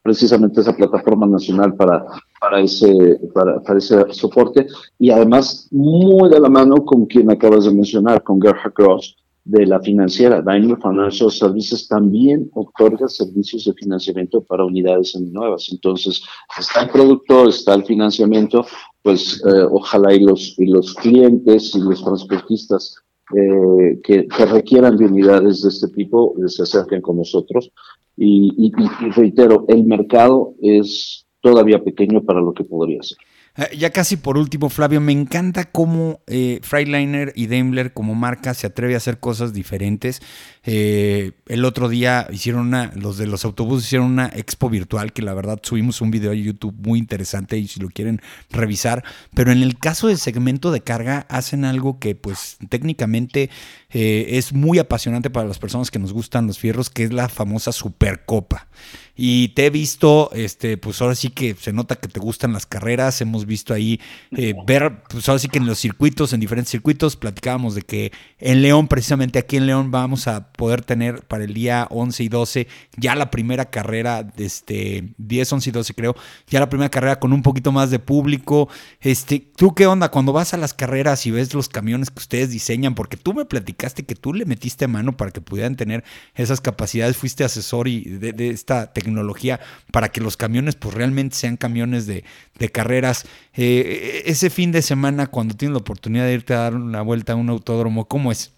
precisamente 0.04 0.62
esa 0.62 0.76
plataforma 0.76 1.26
nacional 1.26 1.76
para, 1.76 2.06
para, 2.40 2.62
ese, 2.62 3.20
para, 3.34 3.78
ese 3.78 4.06
soporte, 4.14 4.68
y 5.00 5.10
además 5.10 5.68
muy 5.72 6.30
de 6.30 6.40
la 6.40 6.50
mano 6.50 6.76
con 6.86 7.06
quien 7.06 7.32
acabas 7.32 7.66
de 7.66 7.74
mencionar, 7.74 8.22
con 8.24 8.42
Gerhard 8.42 8.74
Gross, 8.76 9.16
de 9.44 9.66
la 9.66 9.80
financiera. 9.80 10.42
Daimler 10.42 10.78
Financial 10.78 11.32
Services 11.32 11.88
también 11.88 12.50
otorga 12.54 13.08
servicios 13.08 13.66
de 13.66 13.74
financiamiento 13.74 14.44
para 14.44 14.64
unidades 14.64 15.20
nuevas. 15.20 15.70
Entonces, 15.72 16.22
está 16.58 16.84
el 16.84 16.90
producto, 16.90 17.50
está 17.50 17.74
el 17.74 17.84
financiamiento, 17.84 18.66
pues 19.02 19.42
eh, 19.46 19.64
ojalá 19.72 20.14
y 20.14 20.20
los, 20.20 20.54
y 20.60 20.68
los 20.68 20.94
clientes 20.94 21.74
y 21.74 21.80
los 21.80 22.04
transportistas 22.04 22.96
eh, 23.36 24.00
que, 24.04 24.28
requieran 24.46 24.98
de 24.98 25.06
unidades 25.06 25.62
de 25.62 25.70
este 25.70 25.88
tipo 25.90 26.36
se 26.48 26.64
acerquen 26.64 27.02
con 27.02 27.18
nosotros. 27.18 27.72
Y, 28.18 28.72
reitero, 29.16 29.66
el 29.68 29.86
mercado 29.86 30.54
es 30.62 31.26
todavía 31.40 31.84
pequeño 31.84 32.22
para 32.24 32.42
lo 32.42 32.54
que 32.54 32.64
podría 32.64 33.02
ser. 33.02 33.18
Eh, 33.58 33.78
ya 33.78 33.90
casi 33.90 34.16
por 34.16 34.38
último, 34.38 34.70
Flavio, 34.70 35.02
me 35.02 35.12
encanta 35.12 35.66
cómo 35.66 36.22
eh, 36.28 36.60
Freightliner 36.64 37.34
y 37.36 37.48
Daimler 37.48 37.94
como 37.94 38.16
marca 38.16 38.54
se 38.54 38.68
atreve 38.68 38.94
a 38.94 38.98
hacer 38.98 39.20
cosas 39.20 39.54
diferentes. 39.54 40.22
Eh, 40.64 41.34
el 41.48 41.66
otro 41.66 41.90
día 41.90 42.28
hicieron 42.32 42.68
una, 42.68 42.92
los 42.96 43.18
de 43.18 43.28
los 43.28 43.44
autobuses 43.44 43.88
hicieron 43.88 44.12
una 44.12 44.28
expo 44.28 44.70
virtual 44.70 45.12
que 45.12 45.22
la 45.22 45.34
verdad 45.34 45.60
subimos 45.64 46.00
un 46.00 46.12
video 46.12 46.32
a 46.32 46.36
YouTube 46.36 46.76
muy 46.78 47.00
interesante 47.00 47.58
y 47.58 47.68
si 47.68 47.82
lo 47.82 47.90
quieren 47.90 48.22
revisar. 48.52 49.04
Pero 49.34 49.52
en 49.52 49.62
el 49.64 49.78
caso 49.78 50.08
del 50.08 50.18
segmento 50.18 50.72
de 50.72 50.82
carga 50.82 51.26
hacen 51.30 51.66
algo 51.66 52.00
que 52.00 52.16
pues 52.16 52.58
técnicamente 52.70 53.50
es 53.90 54.54
muy 54.54 54.80
apasionante 54.80 55.30
para 55.30 55.46
las 55.46 55.60
personas 55.60 55.92
que 55.92 56.00
nos 56.00 56.14
gustan 56.14 56.48
los 56.48 56.58
fierros, 56.58 56.90
que 56.90 57.04
es 57.04 57.12
la 57.12 57.28
famosa 57.28 57.74
Supercopa. 57.74 58.70
Y 59.16 59.50
te 59.50 59.66
he 59.66 59.70
visto, 59.70 60.32
este, 60.34 60.78
pues 60.78 61.02
ahora 61.02 61.16
sí 61.16 61.30
que 61.30 61.56
se 61.56 61.74
nota 61.74 61.98
que 61.98 62.08
te 62.08 62.20
gustan 62.20 62.54
las 62.54 62.66
carreras. 62.66 63.22
Hemos 63.22 63.41
visto 63.46 63.74
ahí 63.74 64.00
eh, 64.36 64.54
ver, 64.66 65.04
pues 65.10 65.28
ahora 65.30 65.40
sí 65.40 65.48
que 65.48 65.58
en 65.58 65.66
los 65.66 65.80
circuitos, 65.80 66.34
en 66.34 66.40
diferentes 66.40 66.72
circuitos, 66.72 67.16
platicábamos 67.16 67.76
de 67.76 67.82
que 67.82 68.12
en 68.40 68.62
León, 68.62 68.88
precisamente 68.88 69.40
aquí 69.40 69.58
en 69.58 69.68
León, 69.68 69.92
vamos 69.92 70.28
a 70.28 70.52
poder 70.52 70.82
tener 70.82 71.24
para 71.24 71.44
el 71.44 71.54
día 71.54 71.88
11 71.90 72.24
y 72.24 72.30
12 72.30 72.68
ya 72.98 73.16
la 73.16 73.32
primera 73.32 73.66
carrera, 73.66 74.24
de 74.24 74.46
este, 74.46 75.14
10, 75.18 75.54
11 75.54 75.70
y 75.70 75.74
12 75.74 75.94
creo, 75.94 76.16
ya 76.48 76.60
la 76.60 76.70
primera 76.70 76.90
carrera 76.90 77.20
con 77.20 77.34
un 77.34 77.42
poquito 77.42 77.72
más 77.72 77.92
de 77.92 78.00
público. 78.00 78.70
Este, 79.00 79.40
¿tú 79.40 79.74
qué 79.74 79.88
onda 79.88 80.10
cuando 80.10 80.34
vas 80.34 80.54
a 80.54 80.58
las 80.58 80.74
carreras 80.74 81.26
y 81.26 81.32
ves 81.32 81.54
los 81.54 81.70
camiones 81.70 82.10
que 82.10 82.20
ustedes 82.20 82.50
diseñan? 82.52 82.96
Porque 82.96 83.18
tú 83.18 83.34
me 83.34 83.46
platicaste 83.46 84.04
que 84.04 84.16
tú 84.16 84.34
le 84.34 84.46
metiste 84.46 84.88
mano 84.88 85.18
para 85.18 85.32
que 85.32 85.42
pudieran 85.42 85.76
tener 85.76 86.04
esas 86.36 86.62
capacidades, 86.62 87.18
fuiste 87.18 87.44
asesor 87.44 87.88
y 87.88 88.04
de, 88.04 88.34
de 88.34 88.50
esta 88.50 88.94
tecnología 88.94 89.60
para 89.92 90.10
que 90.10 90.22
los 90.22 90.38
camiones 90.38 90.76
pues 90.76 90.96
realmente 90.96 91.36
sean 91.36 91.58
camiones 91.58 92.06
de, 92.08 92.24
carreras. 92.72 93.26
Eh, 93.56 94.24
ese 94.26 94.50
fin 94.50 94.72
de 94.72 94.82
semana, 94.82 95.28
cuando 95.28 95.56
tienes 95.56 95.74
la 95.74 95.80
oportunidad 95.80 96.26
de 96.26 96.34
irte 96.34 96.54
a 96.54 96.60
dar 96.60 96.76
una 96.76 97.02
vuelta 97.02 97.34
a 97.34 97.36
un 97.36 97.50
autódromo, 97.50 98.06
¿cómo 98.06 98.32
es? 98.32 98.52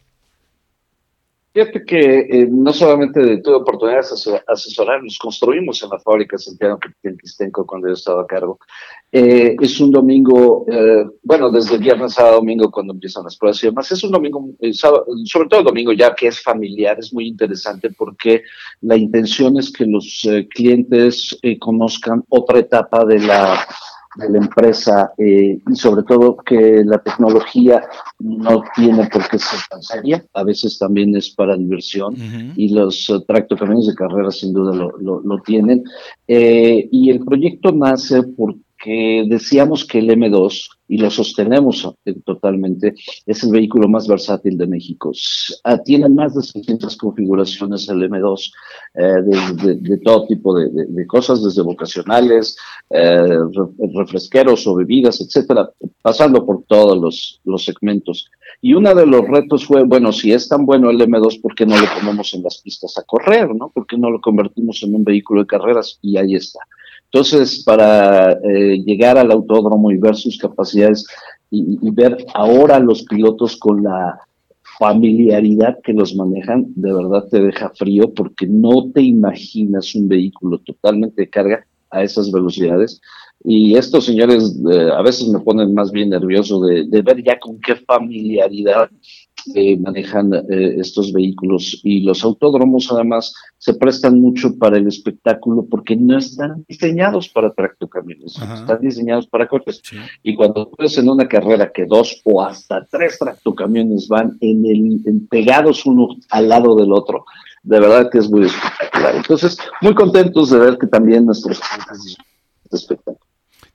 Fíjate 1.54 1.86
que 1.86 2.20
eh, 2.32 2.48
no 2.50 2.74
solamente 2.74 3.38
tuve 3.38 3.58
oportunidad 3.58 4.00
de 4.00 4.42
asesorar, 4.48 5.04
nos 5.04 5.20
construimos 5.20 5.84
en 5.84 5.90
la 5.92 6.00
fábrica 6.00 6.36
Santiago 6.36 6.80
Quistenco 7.22 7.64
cuando 7.68 7.90
yo 7.90 7.94
estaba 7.94 8.24
a 8.24 8.26
cargo. 8.26 8.58
Eh, 9.12 9.56
es 9.62 9.80
un 9.80 9.92
domingo, 9.92 10.66
eh, 10.68 11.06
bueno, 11.22 11.52
desde 11.52 11.78
viernes 11.78 12.18
a 12.18 12.32
domingo 12.32 12.72
cuando 12.72 12.94
empiezan 12.94 13.26
las 13.26 13.38
pruebas 13.38 13.64
y 13.64 13.68
demás. 13.68 13.92
Es 13.92 14.04
un 14.04 14.10
domingo, 14.10 14.50
sobre 14.74 15.48
todo 15.48 15.60
el 15.60 15.66
domingo 15.68 15.94
ya 15.94 16.16
que 16.16 16.26
es 16.26 16.42
familiar, 16.42 16.98
es 16.98 17.14
muy 17.14 17.28
interesante 17.28 17.92
porque 17.92 18.42
la 18.82 18.98
intención 18.98 19.56
es 19.60 19.72
que 19.72 19.86
los 19.86 20.28
clientes 20.56 21.38
conozcan 21.60 22.24
otra 22.30 22.58
etapa 22.58 23.06
de 23.06 23.20
la 23.20 23.64
de 24.16 24.30
la 24.30 24.38
empresa 24.38 25.12
eh, 25.18 25.60
y 25.70 25.76
sobre 25.76 26.04
todo 26.04 26.38
que 26.38 26.84
la 26.86 27.00
tecnología 27.00 27.84
no 28.20 28.64
tiene 28.76 29.08
por 29.08 29.28
qué 29.28 29.40
ser 29.40 29.60
tan 29.70 29.82
seria, 29.82 30.24
a 30.34 30.44
veces 30.44 30.78
también 30.78 31.16
es 31.16 31.30
para 31.32 31.58
diversión 31.58 32.16
y 32.56 32.70
los 32.70 33.10
uh, 33.10 33.24
de 33.26 33.96
carrera 33.96 34.32
sin 34.32 34.54
duda 34.54 34.76
lo, 34.76 34.98
lo, 35.00 35.22
lo 35.22 35.40
tienen. 35.40 35.84
Eh, 36.28 36.88
y 36.92 37.10
el 37.10 37.24
proyecto 37.24 37.72
nace 37.72 38.24
porque 38.24 38.62
que 38.84 39.24
decíamos 39.28 39.86
que 39.86 40.00
el 40.00 40.10
M2, 40.10 40.68
y 40.90 40.98
lo 40.98 41.10
sostenemos 41.10 41.90
totalmente, 42.26 42.94
es 43.26 43.44
el 43.44 43.52
vehículo 43.52 43.88
más 43.88 44.08
versátil 44.10 44.58
de 44.58 44.68
México. 44.68 45.14
Ah, 45.64 45.78
tiene 45.78 46.10
más 46.10 46.36
de 46.36 46.42
600 46.42 46.98
configuraciones 46.98 47.88
el 47.88 48.00
M2 48.10 48.52
eh, 48.96 49.22
de, 49.80 49.98
todo 50.00 50.28
tipo 50.28 50.60
de, 50.60 51.08
cosas, 51.08 51.42
desde 51.42 51.62
vocacionales, 51.62 52.58
eh, 52.90 53.38
refresqueros 53.96 54.68
o 54.68 54.76
bebidas, 54.76 55.22
etcétera, 55.22 55.70
pasando 56.02 56.46
por 56.46 56.64
todos 56.66 57.40
los, 57.46 57.64
segmentos. 57.64 58.30
Y 58.62 58.74
uno 58.74 58.94
de 58.94 59.06
los 59.06 59.26
retos 59.30 59.66
fue, 59.66 59.84
bueno, 59.84 60.12
si 60.12 60.34
es 60.34 60.50
tan 60.50 60.66
bueno 60.66 60.90
el 60.90 61.00
M2, 61.00 61.42
¿por 61.42 61.56
qué 61.56 61.66
no 61.66 61.80
lo 61.80 61.88
ponemos 61.98 62.34
en 62.34 62.44
las 62.44 62.62
pistas 62.62 62.98
a 62.98 63.04
correr? 63.04 63.56
¿no? 63.56 63.70
¿Por 63.70 63.88
qué 63.88 63.98
no 63.98 64.10
lo 64.12 64.20
convertimos 64.20 64.84
en 64.84 64.94
un 64.94 65.06
vehículo 65.06 65.42
de 65.42 65.48
carreras? 65.48 65.98
Y 66.02 66.18
ahí 66.18 66.36
está. 66.36 66.60
Entonces, 67.14 67.64
para 67.64 68.32
eh, 68.32 68.82
llegar 68.84 69.20
al 69.20 69.32
autódromo 69.32 69.92
y 69.92 69.98
ver 69.98 70.16
sus 70.16 70.36
capacidades 70.36 71.06
y, 71.52 71.78
ver 71.92 72.18
ahora 72.34 72.80
los 72.80 73.04
pilotos 73.04 73.56
con 73.58 73.84
la 73.84 74.20
familiaridad 74.80 75.78
que 75.84 75.94
los 75.94 76.16
manejan, 76.16 76.66
de 76.76 76.92
verdad 76.92 77.28
te 77.30 77.40
deja 77.40 77.70
frío 77.70 78.12
porque 78.16 78.48
no 78.48 78.92
te 78.92 79.04
imaginas 79.04 79.94
un 79.94 80.08
vehículo 80.08 80.58
totalmente 80.58 81.22
de 81.22 81.30
carga 81.30 81.68
a 81.92 82.02
esas 82.02 82.32
velocidades. 82.32 83.00
Y 83.44 83.76
estos 83.76 84.06
señores 84.06 84.60
eh, 84.72 84.90
a 84.92 85.04
veces 85.04 85.28
me 85.28 85.40
ponen 85.40 85.72
más 85.76 85.92
bien 85.92 86.10
nervioso 86.10 86.62
de 86.62 87.02
ver 87.04 87.24
ya 87.24 87.38
con 87.40 87.60
qué 87.62 87.76
familiaridad 87.76 88.90
eh, 89.56 89.78
manejan 89.78 90.34
eh, 90.34 90.76
estos 90.78 91.12
vehículos 91.12 91.80
y 91.84 92.02
los 92.02 92.24
autódromos 92.24 92.92
además 92.92 93.34
se 93.58 93.74
prestan 93.74 94.20
mucho 94.20 94.58
para 94.58 94.78
el 94.78 94.88
espectáculo 94.88 95.66
porque 95.70 95.96
no 95.96 96.18
están 96.18 96.66
diseñados 96.68 97.30
para 97.30 97.54
tractocamiones, 97.54 98.36
están 98.36 98.82
diseñados 98.82 99.28
para 99.28 99.48
coches. 99.48 99.82
Y 100.22 100.36
cuando 100.36 100.72
ves 100.78 100.98
en 100.98 101.10
una 101.10 101.28
carrera 101.28 101.72
que 101.72 101.86
dos 101.86 102.22
o 102.24 102.42
hasta 102.42 102.86
tres 102.90 103.18
tractocamiones 103.20 104.08
van 104.08 104.38
en 104.42 104.66
el 104.66 105.28
pegados 105.30 105.86
uno 105.86 106.10
al 106.30 106.50
lado 106.50 106.76
del 106.76 106.92
otro, 106.92 107.26
de 107.64 107.80
verdad 107.80 108.10
que 108.12 108.20
es 108.20 108.30
muy 108.30 108.46
espectacular. 108.46 109.16
Entonces, 109.16 109.58
muy 109.82 109.94
contentos 109.94 110.50
de 110.50 110.60
ver 110.60 110.78
que 110.78 110.88
también 110.88 111.26
nuestros 111.26 111.60
clientes 111.60 112.18
espectáculo. 112.72 113.33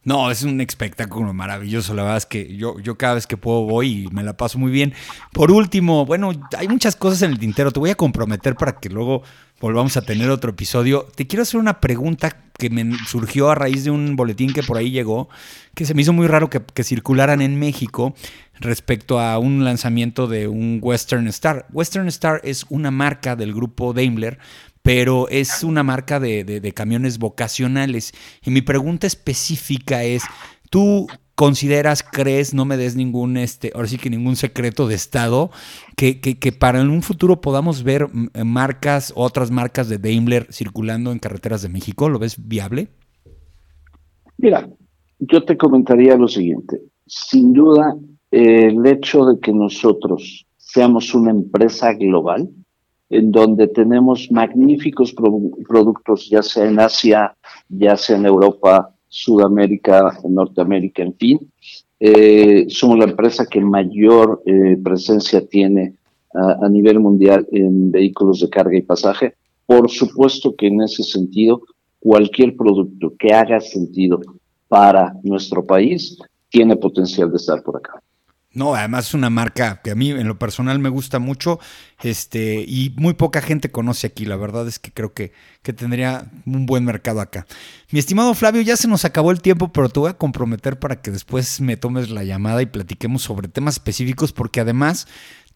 No, 0.09 0.31
es 0.31 0.43
un 0.43 0.59
espectáculo 0.63 1.35
maravilloso. 1.35 1.93
La 1.93 2.03
verdad 2.03 2.17
es 2.17 2.25
que 2.25 2.57
yo, 2.57 2.81
yo 2.81 2.97
cada 2.97 3.13
vez 3.13 3.27
que 3.27 3.37
puedo 3.37 3.65
voy 3.65 4.05
y 4.05 4.07
me 4.07 4.23
la 4.23 4.39
paso 4.39 4.59
muy 4.59 4.73
bien. 4.73 4.95
Por 5.35 5.51
último, 5.51 6.07
bueno, 6.07 6.33
hay 6.57 6.67
muchas 6.67 6.97
cosas 6.97 7.21
en 7.21 7.33
el 7.33 7.39
tintero. 7.39 7.73
Te 7.73 7.79
voy 7.79 7.91
a 7.91 7.95
comprometer 7.95 8.55
para 8.55 8.73
que 8.81 8.89
luego 8.89 9.23
volvamos 9.61 9.99
a 9.99 10.01
tener 10.01 10.31
otro 10.31 10.53
episodio. 10.53 11.07
Te 11.15 11.27
quiero 11.27 11.43
hacer 11.43 11.61
una 11.61 11.79
pregunta 11.83 12.35
que 12.59 12.71
me 12.71 12.97
surgió 13.07 13.51
a 13.51 13.55
raíz 13.55 13.85
de 13.85 13.91
un 13.91 14.17
boletín 14.17 14.55
que 14.55 14.63
por 14.63 14.79
ahí 14.79 14.91
llegó, 14.91 15.29
que 15.75 15.85
se 15.85 15.93
me 15.93 16.01
hizo 16.01 16.15
muy 16.15 16.27
raro 16.27 16.49
que, 16.49 16.63
que 16.63 16.85
circularan 16.85 17.43
en 17.43 17.59
México 17.59 18.15
respecto 18.61 19.21
a 19.21 19.39
un 19.39 19.63
lanzamiento 19.63 20.27
de 20.27 20.49
un 20.49 20.79
Western 20.81 21.29
Star. 21.29 21.67
Western 21.71 22.09
Star 22.09 22.41
es 22.45 22.65
una 22.71 22.91
marca 22.91 23.37
del 23.37 23.53
grupo 23.53 23.93
Daimler 23.93 24.39
pero 24.89 25.29
es 25.29 25.65
una 25.65 25.83
marca 25.83 26.19
de, 26.19 26.73
camiones 26.75 27.19
vocacionales. 27.19 28.15
Y 28.43 28.51
mi 28.51 28.63
pregunta 28.63 29.07
específica 29.07 30.03
es, 30.03 30.23
¿tú 30.71 31.07
consideras, 31.35 32.03
crees, 32.03 32.55
no 32.55 32.65
me 32.65 32.79
des 32.79 32.97
ningún, 32.97 33.37
este, 33.37 33.71
ahora 33.75 33.87
sí 33.87 33.99
que 33.99 34.09
ningún 34.09 34.37
secreto 34.37 34.89
de 34.89 34.95
Estado, 34.95 35.51
que, 35.95 36.21
que, 36.21 36.53
para 36.53 36.81
en 36.81 36.89
un 36.89 37.03
futuro 37.03 37.43
podamos 37.43 37.83
ver 37.83 38.09
mm, 38.09 38.29
eh, 38.33 38.45
marcas, 38.45 39.13
otras 39.15 39.51
marcas 39.51 39.91
de 39.91 39.99
Daimler 39.99 40.47
circulando 40.51 41.13
en 41.13 41.19
carreteras 41.19 41.61
de 41.61 41.69
México? 41.69 42.09
¿Lo 42.09 42.19
ves 42.19 42.49
viable? 42.49 42.89
Mira, 44.39 44.71
yo 45.19 45.45
te 45.45 45.59
comentaría 45.59 46.17
lo 46.17 46.29
siguiente. 46.29 46.81
Sin 47.05 47.53
duda, 47.53 47.95
el 48.31 48.87
hecho 48.87 49.27
de 49.27 49.39
que 49.39 49.53
nosotros 49.53 50.47
seamos 50.57 51.15
una 51.15 51.31
empresa 51.31 51.93
global, 51.93 52.49
en 53.11 53.33
donde 53.33 53.69
tenemos 53.69 54.31
magníficos 54.31 55.15
productos, 55.15 56.29
ya 56.29 56.43
sea 56.43 56.69
en 56.69 56.79
Asia, 56.79 57.35
ya 57.69 57.97
sea 57.97 58.17
en 58.17 58.27
Europa, 58.27 58.95
Sudamérica, 59.09 60.19
Norteamérica, 60.29 61.03
en 61.03 61.15
fin. 61.15 61.53
Eh, 62.01 62.67
somos 62.69 62.99
la 62.99 63.07
empresa 63.07 63.47
que 63.47 63.61
mayor 63.61 64.43
eh, 64.47 64.77
presencia 64.83 65.45
tiene 65.47 65.95
a, 66.35 66.69
nivel 66.69 67.01
mundial 67.01 67.47
en 67.51 67.91
vehículos 67.91 68.41
de 68.41 68.51
carga 68.51 68.77
y 68.77 68.83
pasaje. 68.83 69.35
Por 69.67 69.91
supuesto 69.91 70.55
que 70.55 70.69
en 70.69 70.83
ese 70.83 71.03
sentido, 71.03 71.63
cualquier 71.99 72.57
producto 72.57 73.15
que 73.19 73.33
haga 73.33 73.61
sentido 73.61 74.21
para 74.69 75.15
nuestro 75.23 75.65
país 75.65 76.19
tiene 76.51 76.77
potencial 76.77 77.31
de 77.31 77.37
estar 77.37 77.63
por 77.63 77.79
acá. 77.79 78.03
No, 78.59 78.75
además 78.75 79.07
es 79.07 79.15
una 79.15 79.31
marca 79.31 79.81
que 79.83 79.93
a 79.93 79.95
mí 79.95 80.11
en 80.11 80.27
lo 80.27 80.37
personal 80.37 80.81
me 80.81 80.89
gusta 80.89 81.21
mucho 81.21 81.61
este, 82.03 82.65
y 82.67 82.93
muy 82.97 83.15
poca 83.15 83.41
gente 83.41 83.71
conoce 83.71 84.09
aquí. 84.09 84.25
La 84.25 84.35
verdad 84.35 84.67
es 84.67 84.81
que 84.81 84.91
creo 84.91 85.15
que, 85.15 85.33
que 85.63 85.73
tendría 85.73 86.29
un 86.45 86.67
buen 86.67 86.85
mercado 86.85 87.21
acá. 87.21 87.47
Mi 87.93 88.01
estimado 88.01 88.35
Flavio, 88.35 88.61
ya 88.63 88.77
se 88.77 88.89
nos 88.89 89.05
acabó 89.05 89.31
el 89.31 89.43
tiempo, 89.43 89.73
pero 89.73 89.89
te 89.89 90.01
voy 90.01 90.11
a 90.11 90.19
comprometer 90.19 90.77
para 90.77 91.01
que 91.01 91.13
después 91.13 91.61
me 91.61 91.77
tomes 91.77 92.11
la 92.11 92.25
llamada 92.25 92.61
y 92.61 92.67
platiquemos 92.67 93.23
sobre 93.23 93.47
temas 93.47 93.75
específicos 93.75 94.33
porque 94.33 94.59
además 94.59 95.07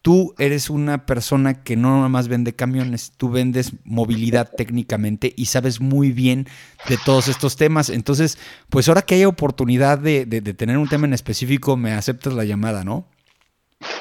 tú 0.03 0.35
eres 0.37 0.69
una 0.69 1.05
persona 1.05 1.63
que 1.63 1.77
no 1.77 1.95
nada 1.95 2.09
más 2.09 2.27
vende 2.27 2.53
camiones, 2.53 3.13
tú 3.15 3.29
vendes 3.29 3.71
movilidad 3.85 4.51
técnicamente 4.55 5.33
y 5.35 5.45
sabes 5.45 5.79
muy 5.79 6.11
bien 6.11 6.45
de 6.89 6.97
todos 7.05 7.29
estos 7.29 7.55
temas. 7.55 7.89
Entonces, 7.89 8.37
pues 8.69 8.89
ahora 8.89 9.03
que 9.03 9.15
hay 9.15 9.23
oportunidad 9.23 9.97
de, 9.97 10.25
tener 10.25 10.77
un 10.77 10.89
tema 10.89 11.07
en 11.07 11.13
específico, 11.13 11.77
me 11.77 11.93
aceptas 11.93 12.33
la 12.33 12.43
llamada, 12.43 12.83
¿no? 12.83 13.05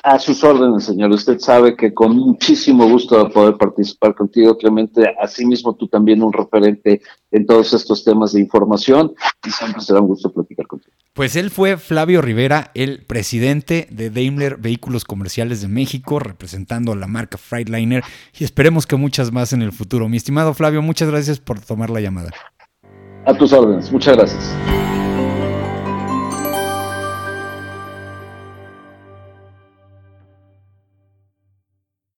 A 0.02 0.18
sus 0.18 0.42
órdenes, 0.44 0.84
señor. 0.84 1.10
Usted 1.10 1.38
sabe 1.38 1.76
que 1.76 1.92
con 1.92 2.16
muchísimo 2.16 2.88
gusto 2.88 3.28
poder 3.30 3.56
participar 3.56 4.14
contigo, 4.14 4.56
Clemente. 4.56 5.14
Asimismo, 5.20 5.74
tú 5.74 5.88
también 5.88 6.22
un 6.22 6.32
referente 6.32 7.02
en 7.30 7.46
todos 7.46 7.72
estos 7.72 8.04
temas 8.04 8.32
de 8.32 8.40
información 8.40 9.14
y 9.46 9.50
siempre 9.50 9.80
será 9.80 10.00
un 10.00 10.08
gusto 10.08 10.32
platicar 10.32 10.66
contigo. 10.66 10.92
Pues 11.14 11.36
él 11.36 11.50
fue 11.50 11.76
Flavio 11.76 12.22
Rivera, 12.22 12.70
el 12.74 13.04
presidente 13.04 13.86
de 13.90 14.08
Daimler 14.08 14.56
Vehículos 14.56 15.04
Comerciales 15.04 15.60
de 15.60 15.68
México, 15.68 16.18
representando 16.18 16.92
a 16.92 16.96
la 16.96 17.06
marca 17.06 17.36
Freightliner 17.36 18.02
y 18.38 18.44
esperemos 18.44 18.86
que 18.86 18.96
muchas 18.96 19.30
más 19.30 19.52
en 19.52 19.60
el 19.60 19.72
futuro. 19.72 20.08
Mi 20.08 20.16
estimado 20.16 20.54
Flavio, 20.54 20.80
muchas 20.80 21.10
gracias 21.10 21.38
por 21.38 21.60
tomar 21.60 21.90
la 21.90 22.00
llamada. 22.00 22.30
A 23.26 23.34
tus 23.34 23.52
órdenes, 23.52 23.92
muchas 23.92 24.16
gracias. 24.16 25.01